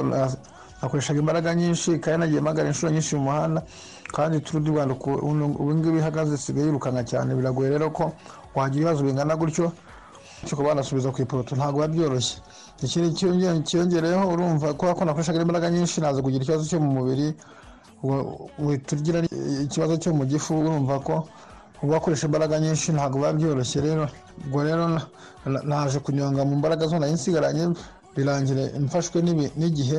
[0.82, 3.62] nakoreshaga imbaraga nyinshi kandi nagiye mpagara inshuro nyinshi mu muhanda
[4.14, 7.34] kandi turu du rwanda ubu ngubu ihagaze isigaye yirukanka cyane.
[7.34, 8.12] Biragoye rero ko
[8.54, 9.72] wagira ibibazo bingana gutyo
[10.46, 12.38] cyo banasubiza ku ipoto ntabwo biba byoroshye.
[12.82, 13.10] Ikindi
[13.66, 17.34] cyiyongereyeho urumva kubera ko nakoreshaga imbaraga nyinshi naza kugira ikibazo cyo mu mubiri
[18.86, 19.22] tugira
[19.66, 21.26] ikibazo cyo mu gifu urumva ko
[21.82, 23.78] ubakoresha imbaraga nyinshi ntabwo biba byoroshye.
[23.82, 24.06] Rero
[24.46, 24.84] ubwo rero
[25.66, 27.74] naje kunyonga mu mbaraga zo nari nsigaranye
[28.16, 29.18] birangira mfashwe
[29.58, 29.98] n'igihe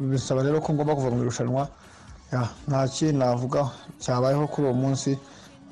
[0.00, 1.68] bisaba rero ko ngomba kuva mu irushanwa.
[2.68, 5.18] Nta kintu navuga cyabayeho kuri uwo munsi.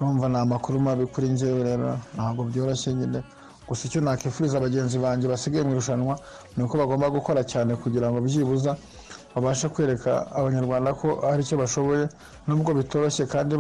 [0.01, 3.23] Urumva ni amakuru mabi kuri njyewe rero ntabwo byoroshye nyine.
[3.69, 6.19] Gusa icyo nakifuriza bagenzi banjye basigaye mu irushanwa
[6.57, 8.77] ni uko bagomba gukora cyane kugira ngo byibuza
[9.35, 12.09] babashe kwereka abanyarwanda ko hari icyo bashoboye.
[12.47, 13.57] Nubwo bitoroshye kandi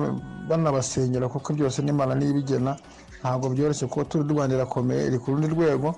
[0.48, 2.76] banabasengera kuko byose n'imana niyo ibigena
[3.20, 5.94] ntabwo byoroshye kuko turi rwanda irakomeye iri ku rundi rwego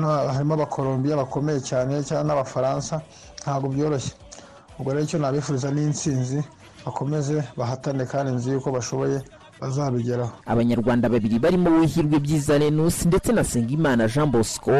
[0.00, 3.00] harimo abakolombiya bakomeye cyane n'abafaransa
[3.42, 4.12] ntabwo byoroshye.
[4.78, 6.42] Ubwo rero icyo nabifuriza ni insinzi
[6.86, 9.20] bakomeze bahatane kandi nzi yuko bashoboye
[9.60, 10.32] bazabigeraho.
[10.46, 14.72] Abanyarwanda babiri barimo wihirwe byiza renusi ndetse na sengimana jean bosco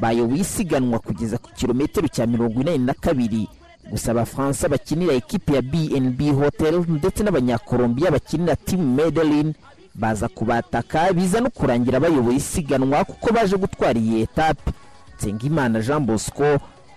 [0.00, 3.48] bayoboye isiganwa kugeza ku kilometero cya mirongo inani na kabiri.
[3.90, 9.54] Gusa abafaransa bakinira ekipi ya bnb hotel ndetse n'abanyakolombiya bakinira timu medelin
[9.98, 14.70] baza kubataka biza no kurangira bayoboye isiganwa kuko baje gutwara iyi etape.
[15.18, 16.44] Nsengimana jean bosco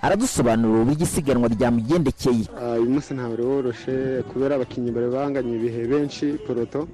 [0.01, 2.45] aradusobanurira uburyo isiganwa ryamugendekeye.
[2.79, 6.87] Uyu munsi ntabwo wari woroshe kubera abakinnyi bari banganye ibihe benshi poroto.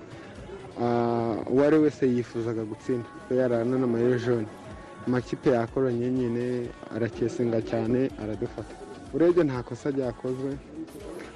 [1.52, 4.48] Uwo ari wese yifuzaga gutsinda yarana n'amayero jone
[5.08, 8.76] amakipe yakoranye nyine arakesenga cyane aradufata.
[9.14, 10.58] Urebye nta kosa ryakozwe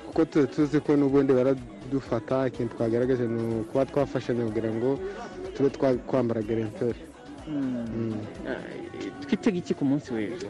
[0.07, 4.99] kuko tuzi ko n'ubundi baradufata ikintu twagaragaje ni ukuba twafashanya kugira ngo
[5.57, 5.69] tube
[6.07, 6.99] twambara geremperi
[9.25, 10.47] twitega iki ku munsi w'ejo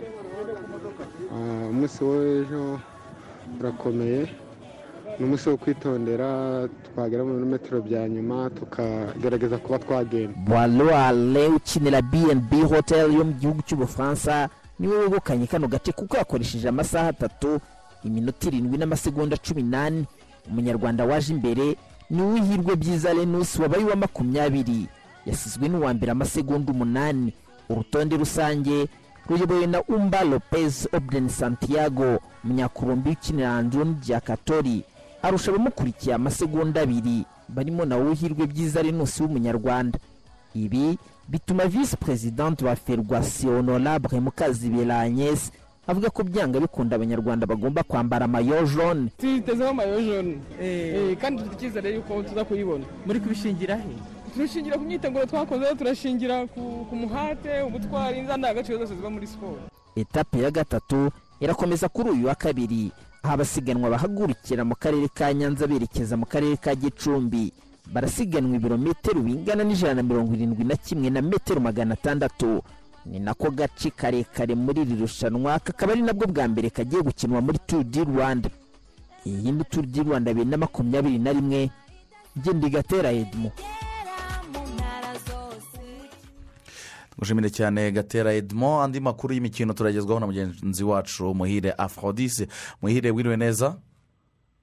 [1.71, 2.79] umunsi w'ejo
[3.59, 4.27] urakomeye
[5.19, 12.51] ni umunsi wo kwitondera twagera mu birometero bya nyuma tukagerageza kuba twagenda boiroire ukinira bnb
[12.67, 17.59] hotel yo mu gihugu cy'ubufaransa ni we wegukanye kano gace kuko yakoresheje amasaha atatu
[18.03, 20.05] iminota irindwi n'amasegonda cumi n'ane.
[20.49, 21.75] Umunyarwanda waje imbere
[22.09, 24.87] ni uwihirwe byiza renusi wabaye uwa makumyabiri.
[25.25, 27.33] Yasizwe n'uwa mbere amasegonda umunani.
[27.69, 28.87] Urutonde rusange
[29.29, 34.83] ruyobowe na umba lopez obden santiago umunyakolombiya ukinira andron giakatori
[35.21, 37.25] arusha abamukurikiye amasegonda abiri.
[37.49, 39.99] Barimo na wuhirwe byiza renusi w'umunyarwanda.
[40.55, 40.97] Ibi
[41.27, 45.51] bituma visi perezidante wa ferwasi honorable mukazibera agnes
[45.89, 51.55] avuga ko byanga bikunda abanyarwanda bagomba kwambara mayo jone tuyitezeho mayo jone Eh, kandi dufite
[51.65, 52.85] icyizere yuko tuza kuyibona.
[53.05, 53.89] Muri kubishingira he?
[54.33, 59.57] Turashingira ku myiteguro twakoze turashingira ku muhate ubutwari n'indangagaciro zose ziba muri siporo.
[59.97, 61.09] Etape ya gatatu
[61.41, 62.91] irakomeza kuri uyu wa kabiri.
[63.23, 67.51] Aho abasiganwa bahagurukira mu karere ka nyanza berekeza mu karere ka gicumbi.
[67.89, 72.61] Barasiganwa ibirometero bingana n'ijana na mirongo irindwi na kimwe na metero magana atandatu.
[73.09, 77.59] Ni nako gace karekare muri iri rushanwa kakaba ari nabwo bwa mbere kagiye gukinwa muri
[77.67, 78.49] turu di rwanda.
[79.25, 81.69] Iyi ni turu di rwanda bibiri na makumyabiri na rimwe
[82.37, 83.51] genda gatera edmo.
[87.17, 88.81] Gushimire cyane gatera edmo.
[88.81, 92.47] Andi makuru y'imikino turagezwaho na mugenzi wacu muhire afrodise
[92.81, 93.77] muhire wiriwe neza?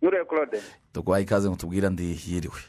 [0.02, 0.60] Nure claude.
[0.92, 2.60] Tuguhaye ikaze ngo tubwire andi yiriwe.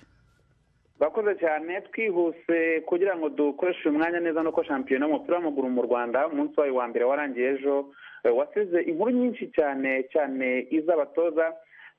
[0.99, 6.27] Bakoze cyane twihuse kugira ngo dukoreshe uyu mwanya neza nuko shampiyona y'umupira w'amaguru mu rwanda
[6.27, 7.85] umunsi wayo wa mbere warangiye ejo
[8.23, 11.53] eh, wasize inkuru nyinshi cyane cyane iz'abatoza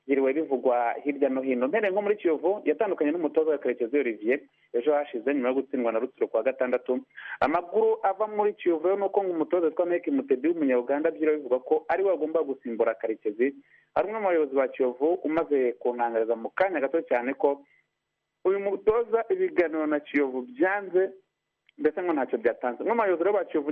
[0.07, 1.67] byiriwe bivugwa hirya no hino.
[1.67, 4.39] Mbere nko muri kiyovu yatandukanye n'umutoza wa karekezi olivier
[4.73, 6.99] ejo hashize nyuma yo gutsindwa na rutsiro kuwa gatandatu.
[7.39, 11.85] Amakuru ava muri kiyovu rero ni uko umutoza witwa meke mutebi w'umunyarwanda byiriwe bivuga ko
[11.87, 13.53] ari we wagomba gusimbura karekezi.
[13.95, 17.61] Ari umwe mu bayobozi ba kiyovu umaze kuntangariza mu kanya gato cyane ko
[18.49, 21.09] uyu mutoza ibiganiro na kiyovu byanze
[21.77, 22.83] ndetse ngo ntacyo byatanze.
[22.83, 23.71] Rero ba kiyovu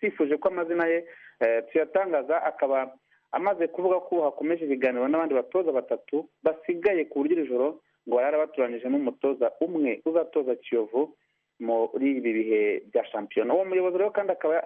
[0.00, 1.04] tifuje ko amazina ye
[1.40, 2.92] eh, tuyatangaza akaba
[3.32, 8.38] amaze kuvuga ko hakomeje ibiganiro n'abandi batoza batatu basigaye ku buryo iri joro ngo barara
[8.38, 11.12] baturanyije n'umutoza umwe uzatoza kiyovu
[11.60, 12.60] muri ibi bihe
[12.92, 13.54] bya shampiyona.
[13.54, 14.62] Uwo muyobozi rero kandi akaba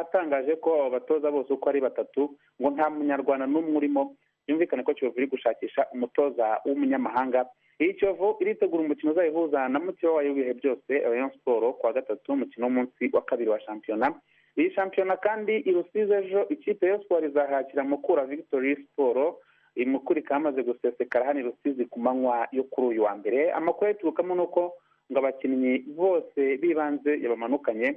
[0.00, 4.16] atangaje ko abo batoza bose uko ari batatu ngo nta munyarwanda n'umwe urimo.
[4.46, 7.46] Byumvikane ko kiyovu iri gushakisha umutoza w'umunyamahanga
[7.80, 12.66] iyi kiyovu iritegura umukino uzayihuza na mukeba wayo w'ibihe byose rayon siporo kuwa gatatu umukino
[12.66, 14.14] w'umunsi wa kabiri wa shampiyona.
[14.58, 19.38] Iyi shampiyona kandi irusize ejo ikipe ya siporo izahakira mukura victory siporo
[19.76, 23.52] iyi mukura ikaba yamaze gusesekara hano i rusizi ku manywa yo kuri uyu wa mbere.
[23.52, 24.72] Amakuru ayiturukamo ni uko
[25.12, 27.96] ngo abakinnyi bose b'ibanze yabamanukanye.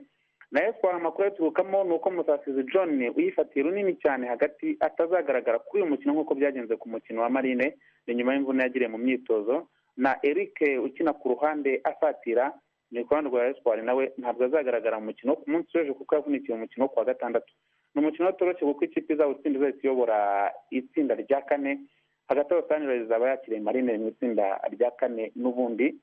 [0.52, 5.92] Nayo siporo amakuru ayiturukamo ni uko musasizi john uyifatiye runini cyane hagati atazagaragara kuri uyu
[5.92, 7.74] mukino nk'uko byagenze ku mukino wa marine.
[8.08, 12.54] Ni nyuma y'imvune yagiriye mu myitozo na eric ukina ku ruhande asatira
[12.91, 16.54] ni ku ruhande rwa siporo nawe ntabwo azagaragara mu mukino ku munsi w'ejo kuko yavunikiye
[16.58, 17.54] umukino ku wa gatandatu.
[17.95, 20.18] Ni umukino utoroshye kuko ikipe izaba utsinda izahita iyobora
[20.70, 21.80] itsinda rya kane
[22.30, 25.95] hagati aho sanira rizaba yakiriye marine mu itsinda rya kane n'ubundi.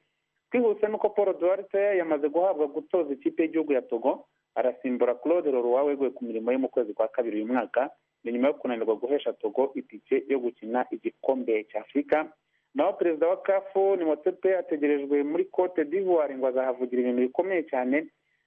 [0.51, 6.11] Twihuse nuko paul duwarte yamaze guhabwa gutoza ikipe y'igihugu ya togo arasimbura claude Leroy weguye
[6.11, 7.91] ku mirimo ye mu kwezi kwa kabiri uyu mwaka.
[8.25, 12.33] Ni nyuma yo kunanirwa guhesha togo itike yo gukina igikombe cya afurika
[12.75, 18.07] naho perezida wa kafu ni motepe ategerejwe muri cote d'ivoire ngo azahavugira ibintu bikomeye cyane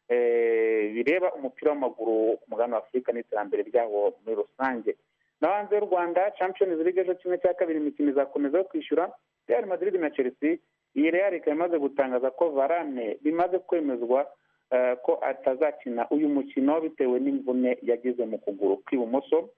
[0.09, 4.95] eh, bireba umupira w'amaguru ku mugabane wa afurika n'iterambere ryawo muri rusange.
[5.41, 9.11] No hanze y'u rwanda champions league ejo kimwe cya kabiri imikino izakomeza yo kwishyura
[9.47, 10.57] real madrid na chelsea.
[10.95, 14.27] Iyi real ikaba imaze gutangaza ko varane bimaze kwemezwa
[14.71, 19.49] eh, ko atazakina uyu mukino bitewe n'imvune yagize mu kuguru kw'ibumoso.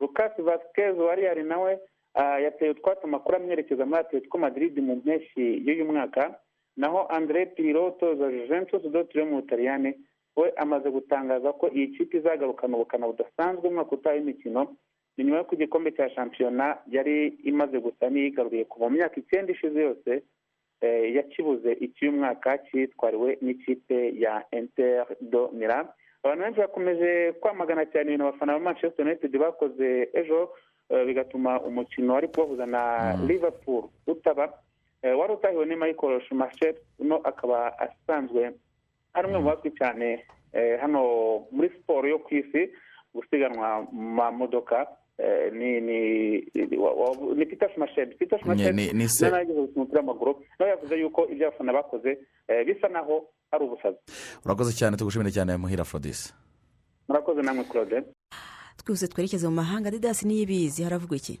[0.00, 1.78] Lucas vasquez wa real nawe
[2.14, 6.34] ah, yateye utwatsi amakuru amwerekeza muri atletico madrid mu mpeshyi y'uyu mwaka.
[6.76, 9.94] Naho andre pirlo utoza juventus dotire mu butaliyane
[10.36, 14.76] we amaze gutangaza ko iyi kipe izagarukana ubukana budasanzwe umwaka utaha w'imikino
[15.16, 19.80] ni nyuma y'uko igikombe cya shampiyona yari imaze gusa n'iyigaruriye kuva mu myaka icyenda ishize
[19.82, 20.22] yose
[20.80, 25.86] eh, yakibuze icy'uyu mwaka cyitwariwe n'ikipe ya inter do milan.
[26.22, 30.50] Abantu benshi bakomeje kwamagana cyane ibintu abafana ba manchester united bakoze ejo
[30.90, 34.52] eh, bigatuma umukino wari kubahuza na liverpool utaba.
[35.02, 38.52] Eh, wari utahiwe ni michael schumacher uno akaba asanzwe
[39.14, 41.00] ari umwe mu bazwi cyane eh, hano
[41.50, 42.70] muri siporo yo ku isi
[43.14, 44.86] gusiganwa mu mamodoka
[45.52, 45.98] ni ni
[47.36, 48.06] ni peter schumacher.
[48.18, 49.24] Peter schumacher Ni- ni se.
[49.26, 52.18] nawe yagize umupira w'amaguru nawe yavuze yuko ibyo abafana bakoze
[52.66, 53.98] bisa naho ari ubusazi.
[54.44, 56.32] Urakoze cyane tugushimire cyane muhira afrodise
[57.08, 58.02] murakoze namwe claude
[58.84, 61.40] twese twerekeze mu mahanga didasi niyo ibizi haravugwa iki?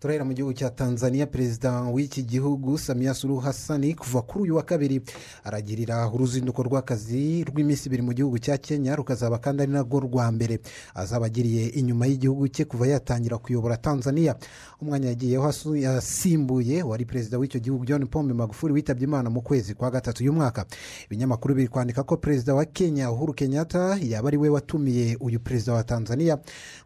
[0.00, 4.62] Turahera mu gihugu cya tanzania perezida w'iki gihugu samiya suru hasani kuva kuri uyu wa
[4.62, 5.00] kabiri
[5.44, 10.60] aragirira uruzinduko rw'akazi rw'iminsi ibiri mu gihugu cya kenya rukazaba kandi ari narwo rwa mbere.
[10.94, 14.36] Azaba agiriye inyuma y'igihugu cye kuva yatangira kuyobora tanzania.
[14.80, 19.90] Umwanya yagiyeho yasimbuye wari perezida w'icyo gihugu john pombe magufuri witabye imana mu kwezi kwa
[19.90, 20.64] gatatu uyu mwaka.
[21.12, 25.72] Ibinyamakuru biri kwandika ko perezida wa kenya uhuru kenyatta yaba ari we watumiye uyu perezida
[25.72, 26.38] wa tanzania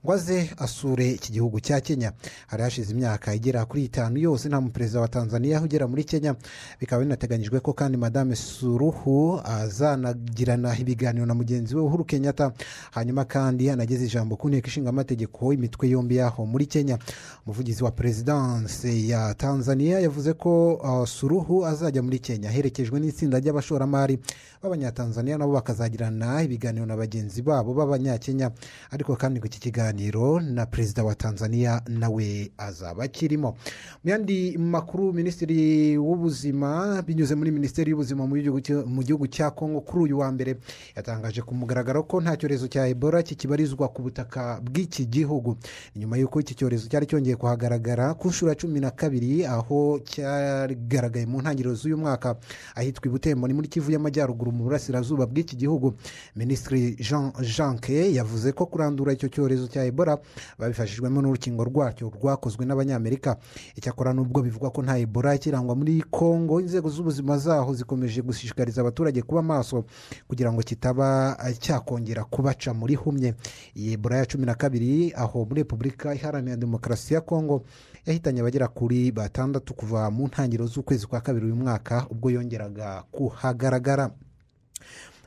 [0.05, 2.13] ngo aze asure iki gihugu cya kenya.
[2.47, 6.35] Hari hashize imyaka imyaka igera kuri itanu yose nta muperezida wa tanzania ugera muri kenya.
[6.81, 12.53] Bikaba binateganyijwe ko kandi madame suruhu azanagirana ibiganiro na mugenzi we uhuru kenyatta.
[12.91, 16.99] Hanyuma kandi anageze ijambo ku nteko ishinga amategeko imitwe yombi yaho muri kenya.
[17.47, 22.49] Umuvugizi wa perezidanse ya tanzania yavuze ko uh, suruhu azajya muri kenya.
[22.49, 24.19] Aherekejwe n'itsinda ry'abashoramari
[24.63, 28.51] b'abanyatanzania nabo bakazagirana ibiganiro na bagenzi babo b'abanyakenya.
[28.91, 33.57] Ariko kandi ngo iki kiganiro na perezida wa tanzania nawe azaba akirimo
[34.05, 40.19] mu yandi makuru minisitiri w'ubuzima binyuze muri minisiteri y'ubuzima mu gihugu cya- kongo kuri uyu
[40.19, 40.57] wa mbere.
[40.97, 45.57] Yatangaje ku mugaragaro ko nta cyorezo cya ebola kikibarizwa ku butaka bw'iki gihugu.
[45.97, 51.27] Nyuma y'uko iki cyorezo cyari cyongeye kuhagaragara ku nshuro ya cumi na kabiri aho cyagaragaye
[51.27, 52.37] mu ntangiriro z'uyu mwaka
[52.75, 55.95] ahitwa i butembo ni muri kivu y'amajyaruguru mu burasirazuba bw'iki gihugu.
[56.37, 60.19] Minisitiri jean janke yavuze ko kurandura icyo cyorezo cya ebola
[60.59, 63.37] babifashijwemo n'urukingo rwacyo rwakozwe n'abanyamerika
[63.77, 69.23] icyakora nubwo bivugwa ko nta ebola ikirangwa muri kongo inzego z'ubuzima zaho zikomeje gushishikariza abaturage
[69.23, 69.85] kuba maso
[70.29, 73.35] kugira ngo kitaba eh, cyakongera kubaca muri humye.
[73.77, 77.65] Iyi ebola ya cumi na kabiri aho muri repubulika iharanira demokarasi ya kongo
[78.07, 84.11] yahitanye abagera kuri batandatu kuva mu ntangiriro z'ukwezi kwa kabiri uyu mwaka ubwo yongeraga kuhagaragara.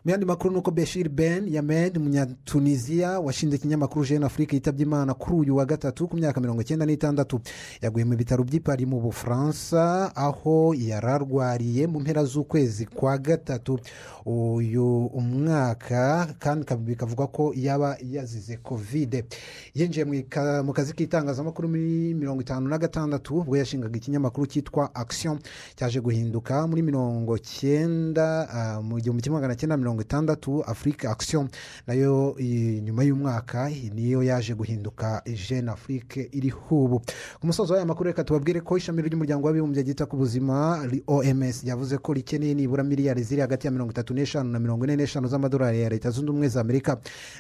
[0.08, 5.14] Mu yandi makuru ni uko beshir ben yamed umunyatuniziya washinze ikinyamakuru jeune afurika yitabye imana
[5.14, 7.42] kuri uyu wa gatatu ku myaka mirongo icyenda n'itandatu.
[7.82, 13.80] Yaguye mu bitaro by'i Paris mu bufaransa aho yari arwariye mu mpera z'ukwezi kwa gatatu.
[14.26, 19.26] Uyu mwaka kandi ka- bikavuga ko yaba yazize kovide
[19.76, 20.06] yinjiye
[20.64, 25.40] mu kazi k'itangazamakuru muri mirongo itanu na gatandatu ubwo yashingaga ikinyamakuru cyitwa action.
[25.76, 31.48] Cyaje guhinduka muri mirongo cyenda ah, mu gihumbi kimwe magana cyenda mirongo itandatu afurika action.
[31.88, 32.36] Nayo
[32.84, 37.00] nyuma y'umwaka niyo yaje guhinduka jeune afurike iriho ubu
[37.40, 41.98] ku musozo w'aya makuru reka tubabwire ko ishami ry'umuryango w'abibumbye ryita ku buzima oms ryavuze
[41.98, 45.82] ko rikeneye nibura miliyari ziri hagati ya mirongo itatu n'eshanu na mirongo ine n'eshanu z'amadolari
[45.82, 46.98] ya leta zunze ubumwe za amerika.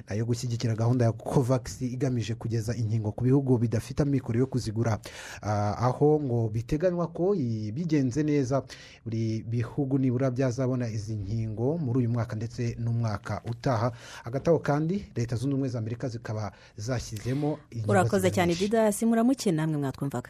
[0.09, 4.99] Nayo gushyigikira gahunda ya covax igamije kugeza inkingo ku bihugu bidafite amikoro yo kuzigura.
[5.41, 7.35] Ah, aho ngo biteganywa ko
[7.73, 8.63] bigenze neza
[9.05, 12.35] buri bihugu nibura byazabona izi nkingo muri uyu mwaka.
[12.35, 13.91] Ndetse ndetse n'umwaka utaha.
[14.23, 17.59] Agatabo kandi leta zunze ubumwe za amerika zikaba zashyizemo
[17.91, 20.29] urakoze cyane didasi muramukeye namwe mwatwumvaga.